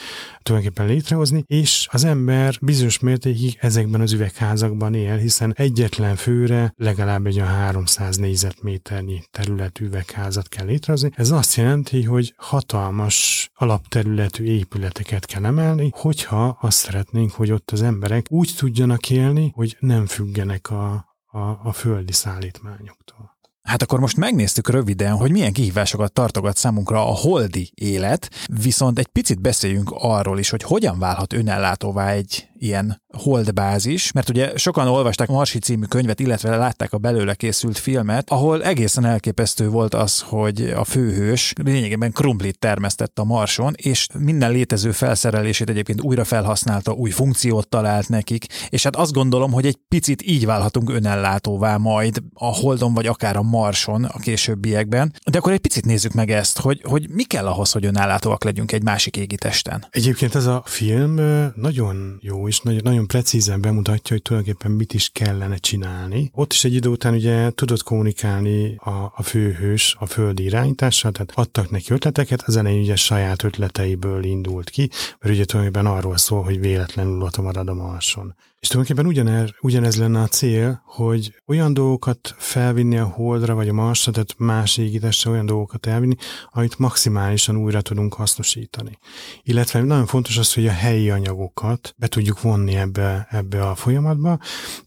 tulajdonképpen 0.44 0.88
létrehozni, 0.88 1.44
és 1.48 1.88
az 1.92 2.04
ember 2.04 2.58
bizonyos 2.62 3.00
mértékig 3.00 3.58
ezekben 3.60 4.02
az 4.02 4.12
üvegházakban 4.12 4.94
él, 4.94 5.18
hiszen 5.18 5.54
egyetlen 5.58 6.16
főre 6.16 6.74
legalább 6.76 7.26
egy 7.26 7.40
a 7.40 7.46
300 7.46 8.18
négyzetméternyi 8.18 9.24
területű 9.32 9.86
üvegházat 9.86 10.48
kell 10.48 10.66
létrehozni. 10.66 11.12
Ez 11.16 11.32
azt 11.32 11.56
jelenti, 11.56 12.04
hogy 12.04 12.34
hatalmas 12.38 13.50
alapterületű 13.54 14.44
épületeket 14.44 15.26
kell 15.26 15.46
emelni, 15.46 15.90
hogyha 15.94 16.58
azt 16.62 16.78
szeretnénk, 16.78 17.32
hogy 17.32 17.52
ott 17.52 17.72
az 17.72 17.82
emberek 17.82 18.26
úgy 18.30 18.54
tudjanak 18.58 19.10
élni, 19.10 19.52
hogy 19.56 19.78
nem 19.80 20.06
függenek 20.06 20.70
a, 20.70 20.94
a, 21.26 21.40
a 21.40 21.72
földi 21.74 22.12
szállítmányoktól. 22.12 23.31
Hát 23.64 23.82
akkor 23.82 24.00
most 24.00 24.18
megnéztük 24.18 24.70
röviden, 24.70 25.16
hogy 25.16 25.32
milyen 25.32 25.54
kihívásokat 25.54 26.14
tartogat 26.14 26.58
számunkra 26.58 27.08
a 27.08 27.16
holdi 27.16 27.72
élet, 27.76 28.30
viszont 28.62 29.00
egy 29.00 29.08
picit 29.08 29.42
beszéljünk 29.42 29.92
arról 29.92 30.40
is, 30.40 30.50
hogy 30.50 30.64
hogyan 30.64 31.00
válhat 31.00 31.34
önellátóvá 31.34 32.10
egy 32.10 32.51
ilyen 32.62 33.02
holdbázis, 33.18 34.12
mert 34.12 34.30
ugye 34.30 34.58
sokan 34.58 34.88
olvasták 34.88 35.28
Marsi 35.28 35.60
című 35.60 35.86
könyvet, 35.86 36.20
illetve 36.20 36.56
látták 36.56 36.94
a 36.94 36.98
belőle 36.98 37.34
készült 37.34 37.78
filmet, 37.78 38.30
ahol 38.30 38.64
egészen 38.64 39.06
elképesztő 39.06 39.70
volt 39.70 39.94
az, 39.94 40.20
hogy 40.20 40.62
a 40.62 40.84
főhős 40.84 41.54
lényegében 41.64 42.12
krumplit 42.12 42.60
termesztett 42.60 43.20
a 43.20 43.24
Marson, 43.24 43.74
és 43.78 44.08
minden 44.20 44.52
létező 44.52 44.92
felszerelését 44.92 45.70
egyébként 45.70 46.02
újra 46.02 46.24
felhasználta, 46.24 46.92
új 46.92 47.10
funkciót 47.10 47.68
talált 47.68 48.10
nekik, 48.10 48.46
és 48.70 48.84
hát 48.84 48.96
azt 48.96 49.14
gondolom, 49.14 49.52
hogy 49.52 49.66
egy 49.66 49.78
picit 49.88 50.22
így 50.22 50.46
válhatunk 50.46 50.90
önellátóvá 50.90 51.78
majd 51.78 52.24
a 52.34 52.56
Holdon, 52.56 52.94
vagy 52.94 53.08
akár 53.08 53.38
a 53.38 53.42
Marson 53.42 54.04
a 54.04 54.20
későbbiekben. 54.20 55.14
De 55.32 55.38
akkor 55.38 55.52
egy 55.52 55.60
picit 55.60 55.86
nézzük 55.86 56.14
meg 56.14 56.32
ezt, 56.32 56.60
hogy, 56.60 56.82
hogy 56.84 57.10
mi 57.10 57.24
kell 57.24 57.48
ahhoz, 57.48 57.72
hogy 57.72 57.86
önellátóak 57.86 58.44
legyünk 58.44 58.72
egy 58.72 58.84
másik 58.84 59.18
égitesten. 59.18 59.86
Egyébként 59.90 60.36
ez 60.36 60.46
a 60.46 60.64
film 60.66 61.20
nagyon 61.56 62.18
jó 62.22 62.48
és 62.52 62.60
nagyon, 62.60 62.82
nagyon 62.84 63.08
precízen 63.08 63.62
bemutatja, 63.62 64.16
hogy 64.16 64.22
tulajdonképpen 64.22 64.72
mit 64.72 64.94
is 64.94 65.10
kellene 65.10 65.58
csinálni. 65.58 66.32
Ott 66.34 66.54
is 66.54 66.64
egy 66.64 66.74
idő 66.74 66.90
után 66.90 67.14
ugye 67.14 67.50
tudott 67.50 67.84
kommunikálni 67.84 68.76
a, 68.76 69.14
a 69.16 69.24
főhős 69.24 69.96
a 70.00 70.06
földi 70.06 70.44
irányítással, 70.44 71.12
tehát 71.12 71.32
adtak 71.36 71.70
neki 71.70 71.94
ötleteket, 71.94 72.42
az 72.46 72.58
elején 72.58 72.82
ugye 72.82 72.96
saját 72.96 73.44
ötleteiből 73.44 74.24
indult 74.24 74.70
ki, 74.70 74.90
mert 75.20 75.36
ugye 75.36 75.46
tulajdonképpen 75.46 75.92
arról 75.92 76.18
szól, 76.18 76.44
hogy 76.44 76.60
véletlenül 76.60 77.22
ott 77.22 77.38
marad 77.38 77.70
a 77.70 77.74
marson. 77.74 78.36
És 78.62 78.68
tulajdonképpen 78.68 79.12
ugyanez, 79.12 79.50
ugyanez 79.62 79.98
lenne 79.98 80.22
a 80.22 80.28
cél, 80.28 80.82
hogy 80.86 81.42
olyan 81.48 81.74
dolgokat 81.74 82.36
felvinni 82.38 82.98
a 82.98 83.06
Holdra 83.06 83.54
vagy 83.56 83.70
a 83.70 83.74
Marsra, 83.74 84.12
tehát 84.12 84.36
más 84.38 84.78
égitesre 84.78 85.32
olyan 85.32 85.46
dolgokat 85.46 85.86
elvinni, 85.86 86.16
amit 86.52 86.80
maximálisan 86.80 87.58
újra 87.58 87.82
tudunk 87.82 88.14
hasznosítani. 88.14 88.98
Illetve 89.44 89.82
nagyon 89.82 90.06
fontos 90.06 90.38
az, 90.38 90.54
hogy 90.54 90.68
a 90.68 90.72
helyi 90.72 91.10
anyagokat 91.10 91.94
be 91.98 92.08
tudjuk 92.08 92.42
vonni 92.42 92.76
ebbe, 92.76 93.28
ebbe 93.30 93.70
a 93.70 93.76
folyamatba. 93.76 94.40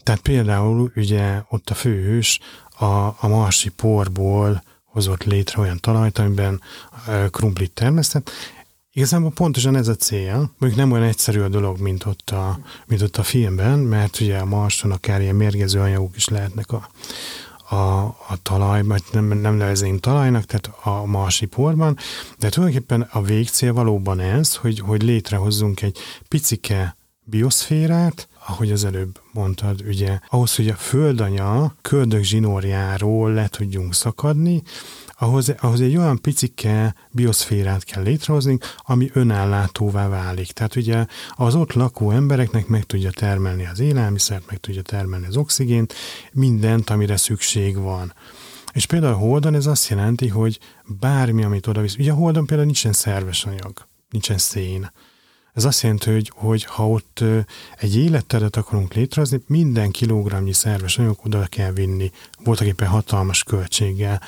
Tehát 0.03 0.21
például 0.21 0.93
ugye 0.97 1.43
ott 1.49 1.71
a 1.71 1.75
főhős 1.75 2.41
a, 2.79 2.85
a 3.07 3.29
marsi 3.29 3.69
porból 3.69 4.63
hozott 4.85 5.25
létre 5.25 5.61
olyan 5.63 5.79
talajt, 5.81 6.19
amiben 6.19 6.61
krumplit 7.31 7.73
termesztett, 7.73 8.31
Igazából 8.97 9.31
pontosan 9.31 9.77
ez 9.77 9.89
a 9.89 9.95
cél, 9.95 10.37
mondjuk 10.59 10.77
nem 10.77 10.93
olyan 10.93 11.05
egyszerű 11.05 11.41
a 11.41 11.49
dolog, 11.49 11.81
mint 11.81 12.05
ott 12.05 12.31
a, 12.31 12.59
mint 12.87 13.03
ott 13.03 13.17
a 13.17 13.23
filmben, 13.23 13.79
mert 13.79 14.21
ugye 14.21 14.39
a 14.39 14.45
Marson 14.45 14.91
akár 14.91 15.21
ilyen 15.21 15.35
mérgező 15.35 15.81
anyagok 15.81 16.17
is 16.17 16.29
lehetnek 16.29 16.73
a, 16.73 16.89
a, 17.75 18.05
a 18.05 18.37
talajban, 18.43 18.99
nem, 19.13 19.25
nem 19.25 19.55
nevezném 19.55 19.99
talajnak, 19.99 20.45
tehát 20.45 20.71
a 20.83 21.05
marsi 21.05 21.47
porban, 21.47 21.97
de 22.39 22.49
tulajdonképpen 22.49 23.01
a 23.01 23.23
végcél 23.23 23.73
valóban 23.73 24.21
ez, 24.21 24.55
hogy, 24.55 24.79
hogy 24.79 25.03
létrehozzunk 25.03 25.83
egy 25.83 25.99
picike 26.29 26.97
bioszférát, 27.25 28.29
ahogy 28.47 28.73
az 28.73 28.85
előbb 28.85 29.21
mondtad, 29.33 29.83
ugye, 29.87 30.19
ahhoz, 30.29 30.55
hogy 30.55 30.69
a 30.69 30.75
földanya 30.75 31.75
köldök 31.83 32.23
zsinórjáról 32.23 33.33
le 33.33 33.49
tudjunk 33.49 33.95
szakadni, 33.95 34.63
ahhoz, 35.19 35.55
ahhoz 35.59 35.81
egy 35.81 35.97
olyan 35.97 36.21
picike 36.21 36.95
bioszférát 37.11 37.85
kell 37.85 38.03
létrehozni, 38.03 38.59
ami 38.79 39.11
önellátóvá 39.13 40.09
válik. 40.09 40.53
Tehát 40.53 40.77
ugye 40.77 41.07
az 41.31 41.55
ott 41.55 41.73
lakó 41.73 42.11
embereknek 42.11 42.67
meg 42.67 42.85
tudja 42.85 43.11
termelni 43.11 43.67
az 43.67 43.81
élelmiszert, 43.81 44.47
meg 44.51 44.59
tudja 44.59 44.83
termelni 44.83 45.27
az 45.27 45.37
oxigént, 45.37 45.95
mindent, 46.33 46.91
amire 46.91 47.17
szükség 47.17 47.77
van. 47.77 48.15
És 48.73 48.87
például 48.87 49.13
a 49.13 49.17
Holdon 49.17 49.55
ez 49.55 49.67
azt 49.67 49.89
jelenti, 49.89 50.29
hogy 50.29 50.59
bármi, 50.87 51.45
amit 51.45 51.67
oda 51.67 51.81
visz, 51.81 51.97
ugye 51.97 52.13
a 52.13 52.15
Holdon 52.15 52.47
például 52.47 52.67
nincsen 52.67 52.93
szerves 52.93 53.45
anyag, 53.45 53.87
nincsen 54.11 54.39
szén. 54.39 54.91
Ez 55.55 55.65
azt 55.65 55.83
jelenti, 55.83 56.11
hogy, 56.11 56.33
hogy 56.35 56.65
ha 56.65 56.89
ott 56.89 57.25
egy 57.77 57.97
életteret 57.97 58.57
akarunk 58.57 58.95
létrehozni, 58.95 59.43
minden 59.47 59.91
kilogramnyi 59.91 60.53
szerves 60.53 60.99
anyag 60.99 61.19
oda 61.25 61.47
kell 61.47 61.73
vinni, 61.73 62.11
voltak 62.45 62.67
éppen 62.67 62.89
hatalmas 62.89 63.43
költséggel. 63.43 64.23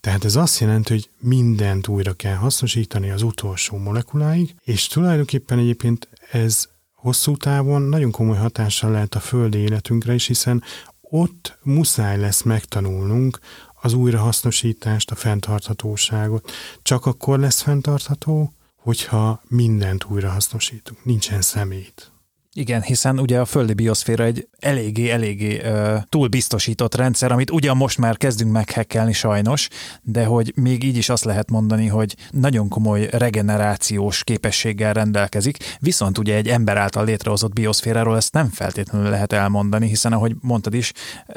Tehát 0.00 0.24
ez 0.24 0.36
azt 0.36 0.60
jelenti, 0.60 0.92
hogy 0.92 1.10
mindent 1.18 1.88
újra 1.88 2.12
kell 2.12 2.34
hasznosítani 2.34 3.10
az 3.10 3.22
utolsó 3.22 3.76
molekuláig, 3.76 4.54
és 4.64 4.86
tulajdonképpen 4.86 5.58
egyébként 5.58 6.08
ez 6.30 6.68
hosszú 6.94 7.36
távon 7.36 7.82
nagyon 7.82 8.10
komoly 8.10 8.36
hatással 8.36 8.90
lehet 8.90 9.14
a 9.14 9.20
földi 9.20 9.58
életünkre 9.58 10.14
is, 10.14 10.26
hiszen 10.26 10.62
ott 11.00 11.58
muszáj 11.62 12.18
lesz 12.18 12.42
megtanulnunk 12.42 13.38
az 13.80 13.92
újrahasznosítást, 13.92 15.10
a 15.10 15.14
fenntarthatóságot. 15.14 16.50
Csak 16.82 17.06
akkor 17.06 17.38
lesz 17.38 17.60
fenntartható, 17.60 18.52
hogyha 18.88 19.42
mindent 19.48 20.04
újrahasznosítunk. 20.04 21.04
Nincsen 21.04 21.40
szemét. 21.40 22.10
Igen, 22.58 22.82
hiszen 22.82 23.20
ugye 23.20 23.40
a 23.40 23.44
földi 23.44 23.72
bioszféra 23.72 24.24
egy 24.24 24.48
eléggé-eléggé 24.58 25.60
uh, 25.60 26.02
túl 26.08 26.28
biztosított 26.28 26.94
rendszer, 26.94 27.32
amit 27.32 27.50
ugyan 27.50 27.76
most 27.76 27.98
már 27.98 28.16
kezdünk 28.16 28.52
meghekkelni 28.52 29.12
sajnos, 29.12 29.68
de 30.02 30.24
hogy 30.24 30.52
még 30.56 30.84
így 30.84 30.96
is 30.96 31.08
azt 31.08 31.24
lehet 31.24 31.50
mondani, 31.50 31.86
hogy 31.86 32.16
nagyon 32.30 32.68
komoly 32.68 33.08
regenerációs 33.10 34.24
képességgel 34.24 34.92
rendelkezik, 34.92 35.56
viszont 35.80 36.18
ugye 36.18 36.34
egy 36.34 36.48
ember 36.48 36.76
által 36.76 37.04
létrehozott 37.04 37.52
bioszféráról 37.52 38.16
ezt 38.16 38.32
nem 38.32 38.50
feltétlenül 38.50 39.10
lehet 39.10 39.32
elmondani, 39.32 39.86
hiszen 39.86 40.12
ahogy 40.12 40.34
mondtad 40.40 40.74
is, 40.74 40.92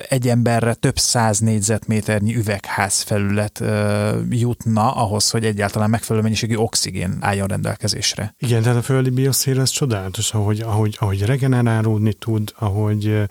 egy 0.10 0.28
emberre 0.28 0.74
több 0.74 0.98
száz 0.98 1.40
négyzetméternyi 1.40 2.36
üvegház 2.36 3.02
felület 3.02 3.60
uh, 3.60 3.70
jutna 4.30 4.96
ahhoz, 4.96 5.30
hogy 5.30 5.46
egyáltalán 5.46 5.90
megfelelő 5.90 6.24
mennyiségű 6.24 6.56
oxigén 6.56 7.18
álljon 7.20 7.48
rendelkezésre. 7.48 8.36
Igen, 8.38 8.62
tehát 8.62 8.78
a 8.78 8.82
földi 8.82 9.10
bioszféra 9.10 9.62
ez 9.62 9.70
csodálatos, 9.70 10.34
ahogy, 10.34 10.60
ahogy, 10.60 10.96
ahogy 11.00 11.11
regenerálódni 11.20 12.14
tud, 12.14 12.54
ahogy 12.58 13.30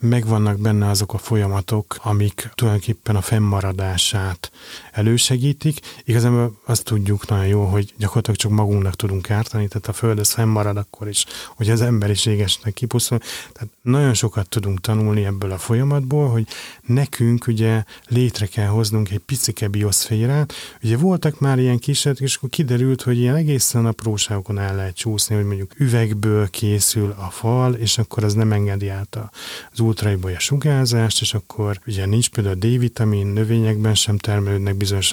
megvannak 0.00 0.58
benne 0.58 0.88
azok 0.88 1.14
a 1.14 1.18
folyamatok, 1.18 1.96
amik 2.02 2.48
tulajdonképpen 2.54 3.16
a 3.16 3.20
fennmaradását 3.20 4.50
elősegítik. 4.92 5.80
Igazából 6.04 6.58
azt 6.66 6.84
tudjuk 6.84 7.28
nagyon 7.28 7.46
jó, 7.46 7.64
hogy 7.64 7.94
gyakorlatilag 7.96 8.38
csak 8.38 8.50
magunknak 8.50 8.94
tudunk 8.94 9.30
ártani, 9.30 9.68
tehát 9.68 9.88
a 9.88 9.92
Föld 9.92 10.18
ez 10.18 10.32
fennmarad 10.32 10.76
akkor 10.76 11.08
is, 11.08 11.24
hogy 11.56 11.70
az 11.70 11.80
emberiségesnek 11.80 12.74
kipusztul. 12.74 13.18
Tehát 13.52 13.68
nagyon 13.82 14.14
sokat 14.14 14.48
tudunk 14.48 14.80
tanulni 14.80 15.24
ebből 15.24 15.50
a 15.50 15.58
folyamatból, 15.58 16.28
hogy 16.28 16.46
nekünk 16.86 17.46
ugye 17.46 17.84
létre 18.06 18.46
kell 18.46 18.66
hoznunk 18.66 19.10
egy 19.10 19.18
picike 19.18 19.68
bioszférát. 19.68 20.52
Ugye 20.82 20.96
voltak 20.96 21.40
már 21.40 21.58
ilyen 21.58 21.78
kísérletek, 21.78 22.26
és 22.28 22.36
akkor 22.36 22.48
kiderült, 22.48 23.02
hogy 23.02 23.18
ilyen 23.18 23.36
egészen 23.36 23.86
apróságokon 23.86 24.58
el 24.58 24.76
lehet 24.76 24.96
csúszni, 24.96 25.34
hogy 25.34 25.44
mondjuk 25.44 25.72
üvegből 25.76 26.50
készül 26.50 27.14
a 27.18 27.30
fal, 27.30 27.74
és 27.74 27.98
akkor 27.98 28.24
az 28.24 28.34
nem 28.34 28.52
engedi 28.52 28.88
át 28.88 29.18
az 29.72 29.80
ultraibolya 29.80 30.38
sugárzást, 30.38 31.20
és 31.20 31.34
akkor 31.34 31.80
ugye 31.86 32.06
nincs 32.06 32.28
például 32.28 32.54
a 32.54 32.58
D-vitamin, 32.66 33.26
növényekben 33.26 33.94
sem 33.94 34.18
termelődnek 34.18 34.76
bizonyos 34.76 35.12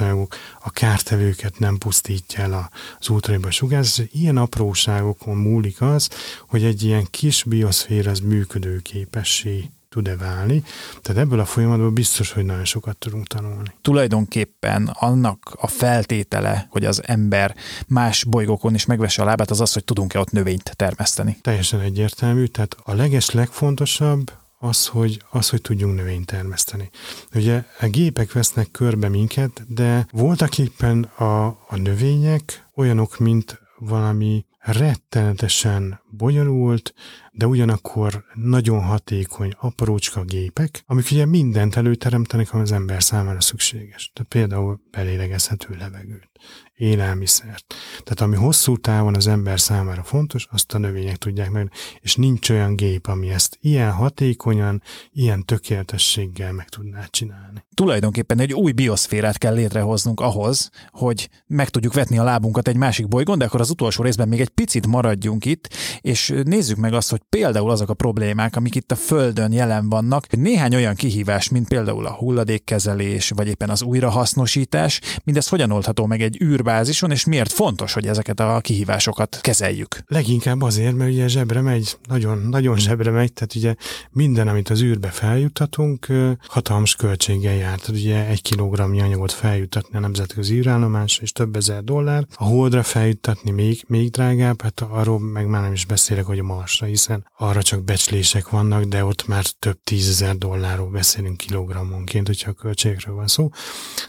a 0.59 0.71
kártevőket 0.71 1.59
nem 1.59 1.77
pusztítja 1.77 2.43
el 2.43 2.71
az 2.99 3.09
ultraibolya 3.09 3.51
sugárzás. 3.51 4.07
Ilyen 4.11 4.37
apróságokon 4.37 5.37
múlik 5.37 5.81
az, 5.81 6.09
hogy 6.47 6.63
egy 6.63 6.83
ilyen 6.83 7.07
kis 7.09 7.43
bioszféra 7.43 8.11
az 8.11 8.19
működőképessé 8.19 9.69
tud-e 9.95 10.15
válni. 10.15 10.63
Tehát 11.01 11.21
ebből 11.21 11.39
a 11.39 11.45
folyamatból 11.45 11.89
biztos, 11.89 12.31
hogy 12.31 12.45
nagyon 12.45 12.65
sokat 12.65 12.97
tudunk 12.97 13.27
tanulni. 13.27 13.73
Tulajdonképpen 13.81 14.87
annak 14.93 15.55
a 15.59 15.67
feltétele, 15.67 16.67
hogy 16.69 16.85
az 16.85 17.01
ember 17.05 17.55
más 17.87 18.23
bolygókon 18.23 18.73
is 18.73 18.85
megvesse 18.85 19.21
a 19.21 19.25
lábát, 19.25 19.49
az 19.49 19.61
az, 19.61 19.73
hogy 19.73 19.83
tudunk-e 19.83 20.19
ott 20.19 20.31
növényt 20.31 20.75
termeszteni. 20.75 21.37
Teljesen 21.41 21.79
egyértelmű, 21.79 22.45
tehát 22.45 22.77
a 22.83 22.93
leges 22.93 23.29
legfontosabb 23.29 24.31
az, 24.59 24.87
hogy, 24.87 25.21
az, 25.29 25.49
hogy 25.49 25.61
tudjunk 25.61 25.95
növényt 25.95 26.25
termeszteni. 26.25 26.89
Ugye 27.33 27.63
a 27.79 27.85
gépek 27.85 28.31
vesznek 28.31 28.71
körbe 28.71 29.09
minket, 29.09 29.65
de 29.67 30.07
voltak 30.11 30.57
éppen 30.57 31.03
a, 31.03 31.45
a 31.45 31.75
növények 31.75 32.67
olyanok, 32.75 33.19
mint 33.19 33.61
valami 33.77 34.45
rettenetesen 34.59 35.99
bonyolult, 36.17 36.93
de 37.31 37.47
ugyanakkor 37.47 38.23
nagyon 38.33 38.83
hatékony 38.83 39.53
aprócska 39.59 40.23
gépek, 40.23 40.83
amik 40.85 41.07
ugye 41.11 41.25
mindent 41.25 41.75
előteremtenek, 41.75 42.53
ami 42.53 42.61
az 42.61 42.71
ember 42.71 43.03
számára 43.03 43.41
szükséges. 43.41 44.11
Tehát 44.13 44.31
például 44.31 44.81
belélegezhető 44.91 45.75
levegőt, 45.79 46.29
élelmiszert. 46.75 47.73
Tehát 48.03 48.21
ami 48.21 48.35
hosszú 48.35 48.77
távon 48.77 49.15
az 49.15 49.27
ember 49.27 49.59
számára 49.59 50.03
fontos, 50.03 50.47
azt 50.51 50.73
a 50.73 50.77
növények 50.77 51.15
tudják 51.17 51.51
meg, 51.51 51.71
és 52.01 52.15
nincs 52.15 52.49
olyan 52.49 52.75
gép, 52.75 53.07
ami 53.07 53.29
ezt 53.29 53.57
ilyen 53.61 53.91
hatékonyan, 53.91 54.81
ilyen 55.11 55.45
tökéletességgel 55.45 56.51
meg 56.51 56.69
tudná 56.69 57.05
csinálni. 57.09 57.63
Tulajdonképpen 57.73 58.39
egy 58.39 58.53
új 58.53 58.71
bioszférát 58.71 59.37
kell 59.37 59.53
létrehoznunk 59.53 60.19
ahhoz, 60.19 60.69
hogy 60.89 61.29
meg 61.47 61.69
tudjuk 61.69 61.93
vetni 61.93 62.17
a 62.17 62.23
lábunkat 62.23 62.67
egy 62.67 62.77
másik 62.77 63.07
bolygón, 63.07 63.37
de 63.37 63.45
akkor 63.45 63.61
az 63.61 63.69
utolsó 63.69 64.03
részben 64.03 64.27
még 64.27 64.41
egy 64.41 64.49
picit 64.49 64.87
maradjunk 64.87 65.45
itt, 65.45 65.73
és 66.05 66.33
nézzük 66.43 66.77
meg 66.77 66.93
azt, 66.93 67.09
hogy 67.09 67.21
például 67.29 67.69
azok 67.69 67.89
a 67.89 67.93
problémák, 67.93 68.55
amik 68.55 68.75
itt 68.75 68.91
a 68.91 68.95
Földön 68.95 69.51
jelen 69.51 69.89
vannak, 69.89 70.35
néhány 70.35 70.75
olyan 70.75 70.95
kihívás, 70.95 71.49
mint 71.49 71.67
például 71.67 72.05
a 72.05 72.13
hulladékkezelés, 72.13 73.29
vagy 73.35 73.47
éppen 73.47 73.69
az 73.69 73.83
újrahasznosítás, 73.83 75.01
mindez 75.23 75.47
hogyan 75.47 75.71
oldható 75.71 76.05
meg 76.05 76.21
egy 76.21 76.41
űrbázison, 76.41 77.11
és 77.11 77.25
miért 77.25 77.51
fontos, 77.51 77.93
hogy 77.93 78.07
ezeket 78.07 78.39
a 78.39 78.59
kihívásokat 78.61 79.39
kezeljük? 79.41 79.97
Leginkább 80.07 80.61
azért, 80.61 80.95
mert 80.95 81.11
ugye 81.11 81.27
zsebre 81.27 81.61
megy, 81.61 81.97
nagyon, 82.07 82.37
nagyon 82.37 82.77
zsebre 82.77 83.11
megy, 83.11 83.33
tehát 83.33 83.55
ugye 83.55 83.75
minden, 84.11 84.47
amit 84.47 84.69
az 84.69 84.81
űrbe 84.81 85.09
feljuttatunk, 85.09 86.07
hatalmas 86.47 86.95
költséggel 86.95 87.55
jár. 87.55 87.79
Tehát 87.79 88.01
ugye 88.01 88.27
egy 88.27 88.41
kilogramnyi 88.41 89.01
anyagot 89.01 89.31
feljutatni 89.31 89.97
a 89.97 89.99
nemzetközi 89.99 90.55
űrállomásra, 90.55 91.23
és 91.23 91.31
több 91.31 91.55
ezer 91.55 91.83
dollár. 91.83 92.25
A 92.35 92.43
holdra 92.43 92.83
feljuttatni 92.83 93.51
még, 93.51 93.83
még 93.87 94.09
drágább, 94.11 94.61
hát 94.61 94.85
arról 94.89 95.19
meg 95.19 95.47
már 95.47 95.61
nem 95.61 95.73
is 95.73 95.85
beszélek, 95.95 96.25
hogy 96.25 96.39
a 96.39 96.43
Marsra, 96.43 96.87
hiszen 96.87 97.27
arra 97.37 97.61
csak 97.61 97.83
becslések 97.83 98.49
vannak, 98.49 98.83
de 98.83 99.05
ott 99.05 99.27
már 99.27 99.45
több 99.45 99.77
tízezer 99.83 100.37
dollárról 100.37 100.89
beszélünk 100.89 101.37
kilogrammonként, 101.37 102.27
hogyha 102.27 102.49
a 102.49 102.53
költségekről 102.53 103.15
van 103.15 103.27
szó. 103.27 103.49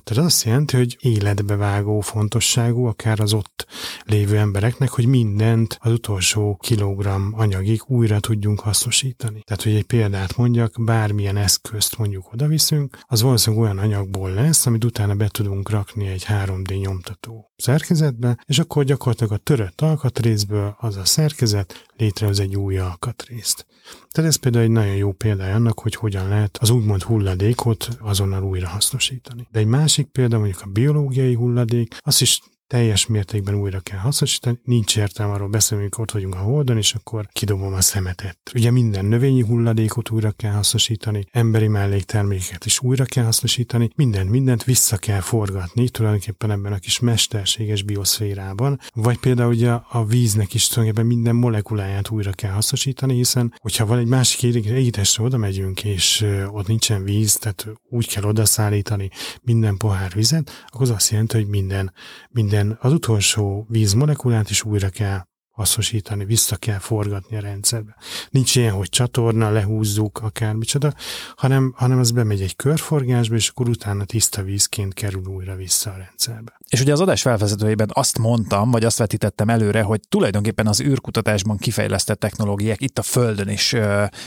Tehát 0.04 0.24
az 0.24 0.32
azt 0.32 0.44
jelenti, 0.44 0.76
hogy 0.76 0.96
életbevágó 1.00 2.00
fontosságú, 2.00 2.84
akár 2.84 3.20
az 3.20 3.32
ott 3.32 3.66
lévő 4.04 4.38
embereknek, 4.38 4.88
hogy 4.88 5.06
mindent 5.06 5.78
az 5.80 5.92
utolsó 5.92 6.58
kilogramm 6.60 7.32
anyagig 7.32 7.82
újra 7.86 8.20
tudjunk 8.20 8.60
hasznosítani. 8.60 9.40
Tehát, 9.44 9.62
hogy 9.62 9.74
egy 9.74 9.84
példát 9.84 10.36
mondjak, 10.36 10.84
bármilyen 10.84 11.36
eszközt 11.36 11.98
mondjuk 11.98 12.32
odaviszünk, 12.32 12.98
az 13.06 13.22
valószínűleg 13.22 13.64
olyan 13.64 13.78
anyagból 13.78 14.30
lesz, 14.30 14.66
amit 14.66 14.84
utána 14.84 15.14
be 15.14 15.28
tudunk 15.28 15.70
rakni 15.70 16.06
egy 16.06 16.24
3D 16.28 16.80
nyomtató 16.80 17.50
szerkezetbe, 17.56 18.38
és 18.46 18.58
akkor 18.58 18.84
gyakorlatilag 18.84 19.32
a 19.32 19.36
törött 19.36 19.80
alkatrészből 19.80 20.76
az 20.78 20.96
a 20.96 21.04
szerkezet 21.04 21.75
létrehoz 21.96 22.40
egy 22.40 22.56
új 22.56 22.78
alkatrészt. 22.78 23.66
Tehát 24.10 24.30
ez 24.30 24.36
például 24.36 24.64
egy 24.64 24.70
nagyon 24.70 24.96
jó 24.96 25.12
példája 25.12 25.54
annak, 25.54 25.78
hogy 25.78 25.94
hogyan 25.94 26.28
lehet 26.28 26.58
az 26.60 26.70
úgymond 26.70 27.02
hulladékot 27.02 27.88
azonnal 28.00 28.42
újra 28.42 28.68
hasznosítani. 28.68 29.48
De 29.50 29.58
egy 29.58 29.66
másik 29.66 30.06
példa 30.06 30.38
mondjuk 30.38 30.60
a 30.62 30.70
biológiai 30.70 31.34
hulladék, 31.34 31.96
az 32.00 32.20
is 32.20 32.40
teljes 32.66 33.06
mértékben 33.06 33.54
újra 33.54 33.80
kell 33.80 33.98
hasznosítani, 33.98 34.58
nincs 34.64 34.96
értelme 34.96 35.32
arról 35.32 35.48
beszélni, 35.48 35.82
amikor 35.82 36.02
ott 36.02 36.10
vagyunk 36.10 36.34
a 36.34 36.38
holdon, 36.38 36.76
és 36.76 36.94
akkor 36.94 37.28
kidobom 37.32 37.72
a 37.72 37.80
szemetet. 37.80 38.38
Ugye 38.54 38.70
minden 38.70 39.04
növényi 39.04 39.42
hulladékot 39.42 40.10
újra 40.10 40.30
kell 40.30 40.52
hasznosítani, 40.52 41.26
emberi 41.30 41.68
melléktermékeket 41.68 42.64
is 42.66 42.80
újra 42.80 43.04
kell 43.04 43.24
hasznosítani, 43.24 43.90
mindent, 43.96 44.30
mindent 44.30 44.64
vissza 44.64 44.96
kell 44.96 45.20
forgatni, 45.20 45.88
tulajdonképpen 45.88 46.50
ebben 46.50 46.72
a 46.72 46.78
kis 46.78 46.98
mesterséges 46.98 47.82
bioszférában, 47.82 48.80
vagy 48.94 49.18
például 49.18 49.52
ugye 49.52 49.70
a 49.70 50.04
víznek 50.04 50.54
is 50.54 50.68
tulajdonképpen 50.68 51.16
minden 51.16 51.36
molekuláját 51.36 52.10
újra 52.10 52.32
kell 52.32 52.52
hasznosítani, 52.52 53.14
hiszen 53.14 53.54
hogyha 53.58 53.86
van 53.86 53.98
egy 53.98 54.06
másik 54.06 54.42
égitestre 54.42 55.24
oda 55.24 55.36
megyünk, 55.36 55.84
és 55.84 56.26
ott 56.50 56.66
nincsen 56.66 57.04
víz, 57.04 57.34
tehát 57.34 57.66
úgy 57.88 58.08
kell 58.08 58.24
odaszállítani 58.24 59.10
minden 59.42 59.76
pohár 59.76 60.12
vizet, 60.14 60.64
akkor 60.66 60.82
az 60.82 60.90
azt 60.90 61.10
jelenti, 61.10 61.36
hogy 61.36 61.46
minden, 61.46 61.92
minden 62.30 62.55
minden 62.56 62.78
az 62.80 62.92
utolsó 62.92 63.66
vízmolekulát 63.68 64.50
is 64.50 64.62
újra 64.62 64.88
kell 64.88 65.22
hasznosítani, 65.56 66.24
vissza 66.24 66.56
kell 66.56 66.78
forgatni 66.78 67.36
a 67.36 67.40
rendszerbe. 67.40 67.96
Nincs 68.30 68.56
ilyen, 68.56 68.72
hogy 68.72 68.88
csatorna, 68.88 69.50
lehúzzuk, 69.50 70.18
akármicsoda, 70.22 70.94
hanem, 71.36 71.72
hanem 71.76 71.98
az 71.98 72.10
bemegy 72.10 72.40
egy 72.40 72.56
körforgásba, 72.56 73.34
és 73.34 73.48
akkor 73.48 73.68
utána 73.68 74.04
tiszta 74.04 74.42
vízként 74.42 74.94
kerül 74.94 75.26
újra 75.26 75.54
vissza 75.54 75.90
a 75.90 75.96
rendszerbe. 75.96 76.54
És 76.68 76.80
ugye 76.80 76.92
az 76.92 77.00
adás 77.00 77.22
felvezetőjében 77.22 77.88
azt 77.92 78.18
mondtam, 78.18 78.70
vagy 78.70 78.84
azt 78.84 78.98
vetítettem 78.98 79.48
előre, 79.48 79.82
hogy 79.82 80.00
tulajdonképpen 80.08 80.66
az 80.66 80.80
űrkutatásban 80.80 81.56
kifejlesztett 81.56 82.20
technológiák 82.20 82.80
itt 82.80 82.98
a 82.98 83.02
Földön 83.02 83.48
is 83.48 83.74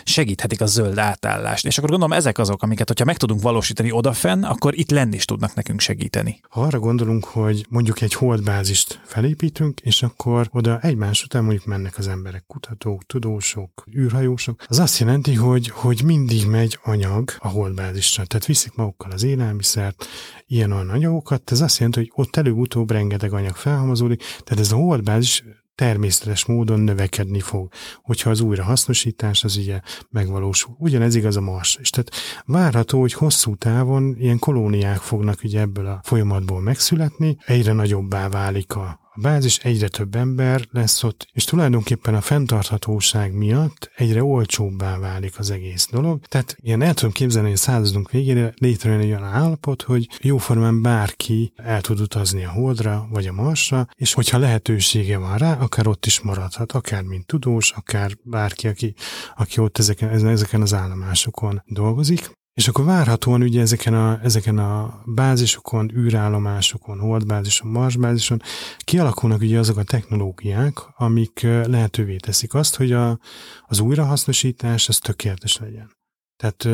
segíthetik 0.03 0.61
a 0.61 0.65
zöld 0.65 0.97
átállást. 0.97 1.65
És 1.65 1.77
akkor 1.77 1.89
gondolom 1.89 2.17
ezek 2.17 2.37
azok, 2.37 2.63
amiket, 2.63 2.87
hogyha 2.87 3.05
meg 3.05 3.17
tudunk 3.17 3.41
valósítani 3.41 3.91
odafenn, 3.91 4.43
akkor 4.43 4.77
itt 4.77 4.89
lenni 4.89 5.15
is 5.15 5.25
tudnak 5.25 5.53
nekünk 5.53 5.79
segíteni. 5.79 6.39
Ha 6.49 6.61
arra 6.61 6.79
gondolunk, 6.79 7.25
hogy 7.25 7.65
mondjuk 7.69 8.01
egy 8.01 8.13
holdbázist 8.13 9.01
felépítünk, 9.05 9.79
és 9.79 10.03
akkor 10.03 10.49
oda 10.51 10.79
egymás 10.81 11.18
egymás 11.19 11.23
után 11.23 11.43
mondjuk 11.43 11.65
mennek 11.65 11.97
az 11.97 12.07
emberek, 12.07 12.43
kutatók, 12.47 13.05
tudósok, 13.05 13.83
űrhajósok, 13.95 14.63
az 14.67 14.79
azt 14.79 14.99
jelenti, 14.99 15.33
hogy, 15.33 15.67
hogy 15.67 16.01
mindig 16.03 16.45
megy 16.45 16.79
anyag 16.83 17.29
a 17.39 17.47
holdbázisra. 17.47 18.25
Tehát 18.25 18.45
viszik 18.45 18.75
magukkal 18.75 19.11
az 19.11 19.23
élelmiszert, 19.23 20.05
ilyen 20.47 20.71
olyan 20.71 20.89
anyagokat, 20.89 21.51
ez 21.51 21.61
azt 21.61 21.77
jelenti, 21.77 21.99
hogy 21.99 22.11
ott 22.13 22.35
előbb-utóbb 22.35 22.91
rengeteg 22.91 23.33
anyag 23.33 23.55
felhamozódik, 23.55 24.23
tehát 24.43 24.63
ez 24.63 24.71
a 24.71 24.75
holdbázis 24.75 25.43
természetes 25.75 26.45
módon 26.45 26.79
növekedni 26.79 27.39
fog, 27.39 27.71
hogyha 28.01 28.29
az 28.29 28.41
újrahasznosítás 28.41 29.43
az 29.43 29.57
ugye 29.57 29.81
megvalósul. 30.09 30.75
Ugyanez 30.77 31.15
igaz 31.15 31.37
a 31.37 31.41
Mars 31.41 31.77
is. 31.81 31.89
Tehát 31.89 32.11
várható, 32.45 32.99
hogy 32.99 33.13
hosszú 33.13 33.55
távon 33.55 34.15
ilyen 34.17 34.39
kolóniák 34.39 34.99
fognak 34.99 35.39
ugye 35.43 35.59
ebből 35.59 35.85
a 35.85 35.99
folyamatból 36.03 36.61
megszületni, 36.61 37.37
egyre 37.45 37.73
nagyobbá 37.73 38.29
válik 38.29 38.75
a, 38.75 38.99
bázis, 39.21 39.57
egyre 39.57 39.87
több 39.87 40.15
ember 40.15 40.67
lesz 40.71 41.03
ott, 41.03 41.27
és 41.31 41.43
tulajdonképpen 41.43 42.15
a 42.15 42.21
fenntarthatóság 42.21 43.33
miatt 43.33 43.91
egyre 43.95 44.23
olcsóbbá 44.23 44.97
válik 44.97 45.39
az 45.39 45.51
egész 45.51 45.87
dolog. 45.91 46.25
Tehát 46.25 46.55
ilyen 46.59 46.81
el 46.81 46.93
tudom 46.93 47.11
képzelni, 47.11 47.47
hogy 47.47 47.57
a 47.57 47.61
századunk 47.61 48.11
végére 48.11 48.53
létrejön 48.57 48.99
egy 48.99 49.09
olyan 49.09 49.23
állapot, 49.23 49.81
hogy 49.81 50.07
jóformán 50.21 50.81
bárki 50.81 51.53
el 51.55 51.81
tud 51.81 51.99
utazni 51.99 52.45
a 52.45 52.51
Holdra 52.51 53.07
vagy 53.11 53.27
a 53.27 53.33
Marsra, 53.33 53.87
és 53.95 54.13
hogyha 54.13 54.37
lehetősége 54.37 55.17
van 55.17 55.37
rá, 55.37 55.53
akár 55.53 55.87
ott 55.87 56.05
is 56.05 56.19
maradhat, 56.19 56.71
akár 56.71 57.03
mint 57.03 57.25
tudós, 57.25 57.71
akár 57.71 58.11
bárki, 58.23 58.67
aki, 58.67 58.93
aki 59.35 59.59
ott 59.59 59.77
ezeken, 59.77 60.27
ezeken 60.27 60.61
az 60.61 60.73
állomásokon 60.73 61.61
dolgozik. 61.65 62.37
És 62.59 62.67
akkor 62.67 62.85
várhatóan 62.85 63.41
ugye 63.41 63.61
ezeken 63.61 63.93
a, 63.93 64.19
ezeken 64.23 64.57
a 64.57 65.01
bázisokon, 65.05 65.91
űrállomásokon, 65.95 66.99
holdbázison, 66.99 67.71
marsbázison 67.71 68.41
kialakulnak 68.77 69.41
ugye 69.41 69.59
azok 69.59 69.77
a 69.77 69.83
technológiák, 69.83 70.77
amik 70.97 71.41
lehetővé 71.41 72.15
teszik 72.15 72.53
azt, 72.53 72.75
hogy 72.75 72.91
a, 72.91 73.19
az 73.67 73.79
újrahasznosítás 73.79 74.87
az 74.87 74.97
tökéletes 74.97 75.57
legyen. 75.57 75.91
Tehát 76.35 76.67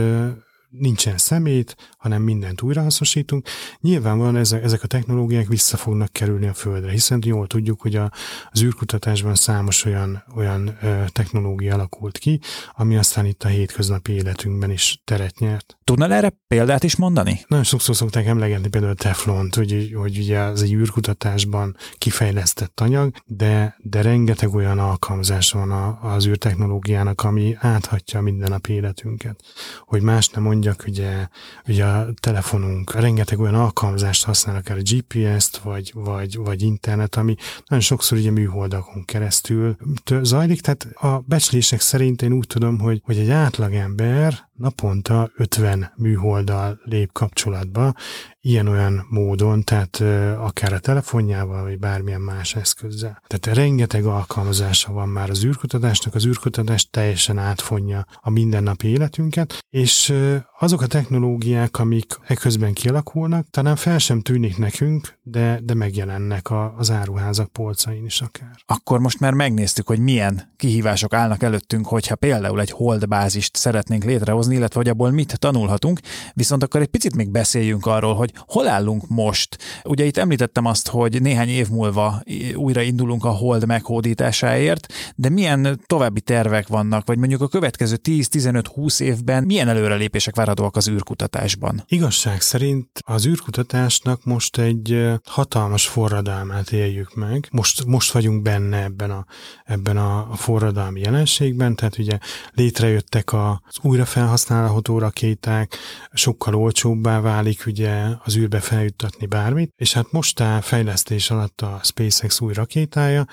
nincsen 0.79 1.17
szemét, 1.17 1.75
hanem 1.97 2.21
mindent 2.21 2.61
újrahasznosítunk. 2.61 3.47
Nyilvánvalóan 3.79 4.35
ezek, 4.35 4.63
ezek 4.63 4.83
a 4.83 4.87
technológiák 4.87 5.47
vissza 5.47 5.77
fognak 5.77 6.11
kerülni 6.11 6.47
a 6.47 6.53
Földre, 6.53 6.91
hiszen 6.91 7.21
jól 7.25 7.47
tudjuk, 7.47 7.81
hogy 7.81 7.95
a, 7.95 8.11
az 8.51 8.63
űrkutatásban 8.63 9.35
számos 9.35 9.85
olyan, 9.85 10.23
olyan 10.35 10.77
ö, 10.81 11.03
technológia 11.07 11.73
alakult 11.73 12.17
ki, 12.17 12.39
ami 12.75 12.97
aztán 12.97 13.25
itt 13.25 13.43
a 13.43 13.47
hétköznapi 13.47 14.11
életünkben 14.11 14.71
is 14.71 15.01
teret 15.03 15.39
nyert. 15.39 15.77
Tudnál 15.83 16.13
erre 16.13 16.33
példát 16.47 16.83
is 16.83 16.95
mondani? 16.95 17.39
Nagyon 17.47 17.65
sokszor 17.65 17.95
szokták 17.95 18.25
emlegetni 18.25 18.67
például 18.67 18.91
a 18.91 18.95
teflont, 18.95 19.55
hogy, 19.55 19.91
hogy 19.95 20.17
ugye 20.17 20.39
az 20.39 20.61
egy 20.61 20.73
űrkutatásban 20.73 21.75
kifejlesztett 21.97 22.79
anyag, 22.79 23.13
de, 23.25 23.75
de 23.79 24.01
rengeteg 24.01 24.53
olyan 24.53 24.79
alkalmazás 24.79 25.51
van 25.51 25.71
a, 25.71 25.99
az 26.13 26.27
űrtechnológiának, 26.27 27.21
ami 27.23 27.55
áthatja 27.59 28.21
minden 28.21 28.49
nap 28.49 28.67
életünket. 28.67 29.43
Hogy 29.79 30.01
más 30.01 30.27
nem 30.27 30.43
mondja, 30.43 30.64
mondjak, 30.65 30.87
ugye, 30.87 31.27
ugye 31.67 31.85
a 31.85 32.07
telefonunk 32.19 32.93
rengeteg 32.93 33.39
olyan 33.39 33.55
alkalmazást 33.55 34.23
használ, 34.23 34.55
akár 34.55 34.77
a 34.77 34.81
GPS-t, 34.81 35.57
vagy, 35.57 35.91
vagy, 35.93 36.35
vagy 36.37 36.61
internet, 36.61 37.15
ami 37.15 37.35
nagyon 37.67 37.83
sokszor 37.83 38.17
ugye 38.17 38.31
műholdakon 38.31 39.05
keresztül 39.05 39.75
zajlik, 40.21 40.61
tehát 40.61 40.87
a 40.93 41.19
becslések 41.19 41.79
szerint 41.79 42.21
én 42.21 42.33
úgy 42.33 42.47
tudom, 42.47 42.79
hogy, 42.79 43.01
hogy 43.03 43.17
egy 43.17 43.29
átlagember 43.29 44.47
naponta 44.55 45.31
50 45.35 45.91
műholddal 45.95 46.79
lép 46.83 47.11
kapcsolatba, 47.11 47.93
ilyen-olyan 48.41 49.05
módon, 49.09 49.63
tehát 49.63 49.99
akár 50.37 50.73
a 50.73 50.79
telefonjával, 50.79 51.63
vagy 51.63 51.79
bármilyen 51.79 52.21
más 52.21 52.55
eszközzel. 52.55 53.21
Tehát 53.27 53.57
rengeteg 53.57 54.05
alkalmazása 54.05 54.93
van 54.93 55.09
már 55.09 55.29
az 55.29 55.45
űrkutatásnak, 55.45 56.15
az 56.15 56.25
űrkutatás 56.25 56.87
teljesen 56.89 57.37
átfonja 57.37 58.05
a 58.21 58.29
mindennapi 58.29 58.87
életünket, 58.87 59.57
és 59.69 60.13
azok 60.59 60.81
a 60.81 60.87
technológiák, 60.87 61.79
amik 61.79 62.19
ekközben 62.27 62.73
kialakulnak, 62.73 63.47
talán 63.49 63.75
fel 63.75 63.97
sem 63.97 64.21
tűnik 64.21 64.57
nekünk, 64.57 65.17
de, 65.23 65.59
de 65.63 65.73
megjelennek 65.73 66.49
a, 66.49 66.73
az 66.77 66.91
áruházak 66.91 67.47
polcain 67.47 68.05
is 68.05 68.21
akár. 68.21 68.55
Akkor 68.65 68.99
most 68.99 69.19
már 69.19 69.33
megnéztük, 69.33 69.87
hogy 69.87 69.99
milyen 69.99 70.53
kihívások 70.57 71.13
állnak 71.13 71.43
előttünk, 71.43 71.87
hogyha 71.87 72.15
például 72.15 72.59
egy 72.59 72.69
holdbázist 72.69 73.55
szeretnénk 73.55 74.03
létrehozni, 74.03 74.55
illetve 74.55 74.79
hogy 74.79 74.89
abból 74.89 75.11
mit 75.11 75.39
tanulhatunk, 75.39 75.99
viszont 76.33 76.63
akkor 76.63 76.81
egy 76.81 76.87
picit 76.87 77.15
még 77.15 77.29
beszéljünk 77.29 77.85
arról, 77.85 78.15
hogy 78.15 78.33
hol 78.37 78.67
állunk 78.67 79.07
most. 79.07 79.57
Ugye 79.83 80.05
itt 80.05 80.17
említettem 80.17 80.65
azt, 80.65 80.87
hogy 80.87 81.21
néhány 81.21 81.49
év 81.49 81.69
múlva 81.69 82.23
újra 82.55 82.81
indulunk 82.81 83.25
a 83.25 83.29
hold 83.29 83.65
meghódításáért, 83.65 84.93
de 85.15 85.29
milyen 85.29 85.79
további 85.85 86.21
tervek 86.21 86.67
vannak, 86.67 87.07
vagy 87.07 87.17
mondjuk 87.17 87.41
a 87.41 87.47
következő 87.47 87.95
10-15-20 88.03 89.01
évben 89.01 89.43
milyen 89.43 89.67
előrelépések 89.67 90.35
várhatóak 90.45 90.75
az 90.75 90.89
űrkutatásban? 90.89 91.83
Igazság 91.87 92.41
szerint 92.41 92.87
az 93.05 93.25
űrkutatásnak 93.25 94.23
most 94.23 94.57
egy 94.57 95.11
hatalmas 95.23 95.87
forradalmát 95.87 96.71
éljük 96.71 97.15
meg. 97.15 97.47
Most, 97.51 97.85
most 97.85 98.11
vagyunk 98.11 98.41
benne 98.41 98.83
ebben 98.83 99.11
a, 99.11 99.25
ebben 99.63 99.97
a 99.97 100.35
forradalmi 100.35 100.99
jelenségben, 100.99 101.75
tehát 101.75 101.97
ugye 101.97 102.17
létrejöttek 102.51 103.33
az 103.33 103.77
újra 103.81 104.05
felhasználható 104.05 104.99
rakéták, 104.99 105.77
sokkal 106.13 106.55
olcsóbbá 106.55 107.19
válik 107.19 107.63
ugye 107.65 108.05
az 108.23 108.35
űrbe 108.35 108.59
feljuttatni 108.59 109.25
bármit, 109.25 109.73
és 109.75 109.93
hát 109.93 110.11
most 110.11 110.39
áll 110.39 110.61
fejlesztés 110.61 111.31
alatt 111.31 111.61
a 111.61 111.79
SpaceX 111.83 112.39
új 112.39 112.53
rakétája, 112.53 113.25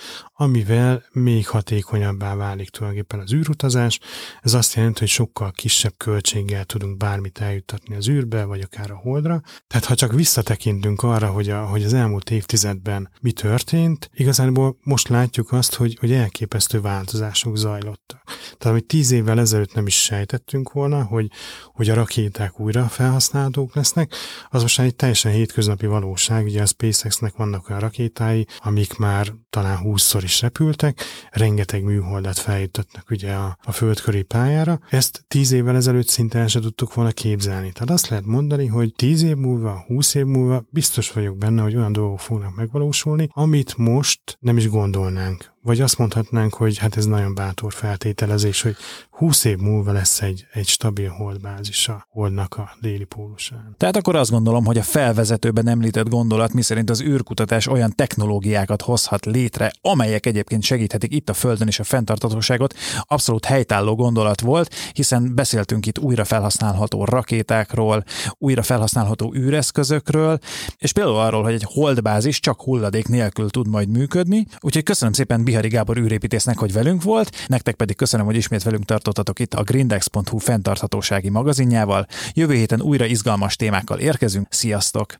amivel 0.43 1.05
még 1.13 1.49
hatékonyabbá 1.49 2.35
válik 2.35 2.71
tulajdonképpen 2.71 3.21
az 3.21 3.33
űrutazás. 3.33 3.99
Ez 4.41 4.55
azt 4.55 4.75
jelenti, 4.75 4.99
hogy 4.99 5.09
sokkal 5.09 5.51
kisebb 5.51 5.93
költséggel 5.97 6.65
tudunk 6.65 6.97
bármit 6.97 7.39
eljuttatni 7.39 7.95
az 7.97 8.09
űrbe, 8.09 8.45
vagy 8.45 8.61
akár 8.61 8.91
a 8.91 8.97
holdra. 8.97 9.41
Tehát 9.67 9.85
ha 9.85 9.95
csak 9.95 10.13
visszatekintünk 10.13 11.03
arra, 11.03 11.27
hogy, 11.27 11.49
a, 11.49 11.65
hogy 11.65 11.85
az 11.85 11.93
elmúlt 11.93 12.31
évtizedben 12.31 13.11
mi 13.21 13.33
történt, 13.33 14.11
igazából 14.15 14.77
most 14.83 15.09
látjuk 15.09 15.53
azt, 15.53 15.75
hogy, 15.75 15.97
hogy 16.01 16.13
elképesztő 16.13 16.81
változások 16.81 17.57
zajlottak. 17.57 18.23
Tehát 18.25 18.65
amit 18.65 18.87
tíz 18.87 19.11
évvel 19.11 19.41
ezelőtt 19.41 19.75
nem 19.75 19.87
is 19.87 20.03
sejtettünk 20.03 20.73
volna, 20.73 21.03
hogy, 21.03 21.31
hogy 21.67 21.91
a 21.91 21.95
rakéták 21.95 22.61
újra 22.61 22.89
felhasználhatók 22.89 23.75
lesznek, 23.75 24.15
az 24.49 24.63
most 24.63 24.81
egy 24.81 24.97
teljesen 24.97 25.33
hétköznapi 25.33 25.87
valóság. 25.87 26.45
Ugye 26.45 26.63
a 26.63 26.67
SpaceX-nek 26.67 27.37
vannak 27.37 27.69
olyan 27.69 27.81
rakétái, 27.81 28.47
amik 28.59 28.97
már 28.97 29.33
talán 29.51 29.81
20-szor 29.85 30.21
is 30.23 30.32
repültek, 30.41 31.01
rengeteg 31.31 31.83
műholdat 31.83 32.39
feljuttatnak 32.39 33.11
ugye 33.11 33.33
a, 33.33 33.59
a 33.63 33.73
földköri 33.73 34.23
pályára. 34.23 34.81
Ezt 34.91 35.25
tíz 35.29 35.53
évvel 35.53 35.77
ezelőtt 35.77 36.09
szinte 36.09 36.39
el 36.39 36.47
sem 36.47 36.63
tudtuk 36.63 36.95
volna 36.95 37.11
képzelni. 37.11 37.73
Tehát 37.73 37.91
azt 37.91 38.09
lehet 38.09 38.25
mondani, 38.25 38.67
hogy 38.67 38.95
tíz 38.95 39.23
év 39.23 39.37
múlva, 39.37 39.85
20 39.87 40.15
év 40.15 40.25
múlva 40.25 40.65
biztos 40.71 41.13
vagyok 41.13 41.37
benne, 41.37 41.63
hogy 41.63 41.77
olyan 41.77 41.93
dolgok 41.93 42.21
fognak 42.21 42.57
megvalósulni, 42.57 43.29
amit 43.33 43.77
most 43.77 44.37
nem 44.41 44.57
is 44.57 44.69
gondolnánk 44.69 45.52
vagy 45.63 45.81
azt 45.81 45.99
mondhatnánk, 45.99 46.55
hogy 46.55 46.79
hát 46.79 46.97
ez 46.97 47.07
nagyon 47.07 47.35
bátor 47.35 47.73
feltételezés, 47.73 48.63
hogy 48.63 48.77
20 49.11 49.45
év 49.45 49.59
múlva 49.59 49.93
lesz 49.93 50.23
egy, 50.23 50.47
egy 50.53 50.67
stabil 50.67 51.09
holdbázis 51.09 51.89
a 51.89 52.07
holdnak 52.11 52.57
a 52.57 52.71
déli 52.81 53.05
pólusán. 53.05 53.75
Tehát 53.79 53.97
akkor 53.97 54.17
azt 54.17 54.31
gondolom, 54.31 54.65
hogy 54.65 54.79
a 54.79 54.83
felvezetőben 54.83 55.69
említett 55.69 56.09
gondolat, 56.09 56.53
miszerint 56.53 56.91
az 56.91 57.03
űrkutatás 57.03 57.67
olyan 57.67 57.93
technológiákat 57.95 58.83
hozhat 58.83 59.27
létre, 59.27 59.73
amelyek 59.81 60.27
egyébként 60.27 60.63
segíthetik 60.63 61.15
itt 61.15 61.29
a 61.29 61.35
Földön 61.35 61.69
is 61.69 61.79
a 61.79 61.85
fenntartatóságot, 61.85 62.75
abszolút 63.01 63.45
helytálló 63.45 63.95
gondolat 63.95 64.41
volt, 64.41 64.75
hiszen 64.93 65.35
beszéltünk 65.35 65.87
itt 65.87 65.99
újra 65.99 66.25
felhasználható 66.25 67.05
rakétákról, 67.05 68.05
újra 68.39 68.63
felhasználható 68.63 69.35
űreszközökről, 69.35 70.39
és 70.79 70.93
például 70.93 71.17
arról, 71.17 71.43
hogy 71.43 71.55
egy 71.55 71.67
holdbázis 71.67 72.41
csak 72.41 72.63
hulladék 72.63 73.09
nélkül 73.09 73.51
tud 73.51 73.69
majd 73.69 73.89
működni. 73.89 74.47
Úgyhogy 74.61 74.83
köszönöm 74.83 75.13
szépen 75.13 75.45
Bihari 75.53 75.69
Gábor 75.69 75.97
űrépítésznek, 75.97 76.59
hogy 76.59 76.73
velünk 76.73 77.03
volt. 77.03 77.47
Nektek 77.47 77.75
pedig 77.75 77.97
köszönöm, 77.97 78.27
hogy 78.27 78.37
ismét 78.37 78.63
velünk 78.63 78.85
tartottatok 78.85 79.39
itt 79.39 79.55
a 79.55 79.63
grindex.hu 79.63 80.39
fenntarthatósági 80.39 81.29
magazinjával. 81.29 82.07
Jövő 82.35 82.55
héten 82.55 82.81
újra 82.81 83.05
izgalmas 83.05 83.57
témákkal 83.57 83.99
érkezünk. 83.99 84.47
Sziasztok! 84.51 85.11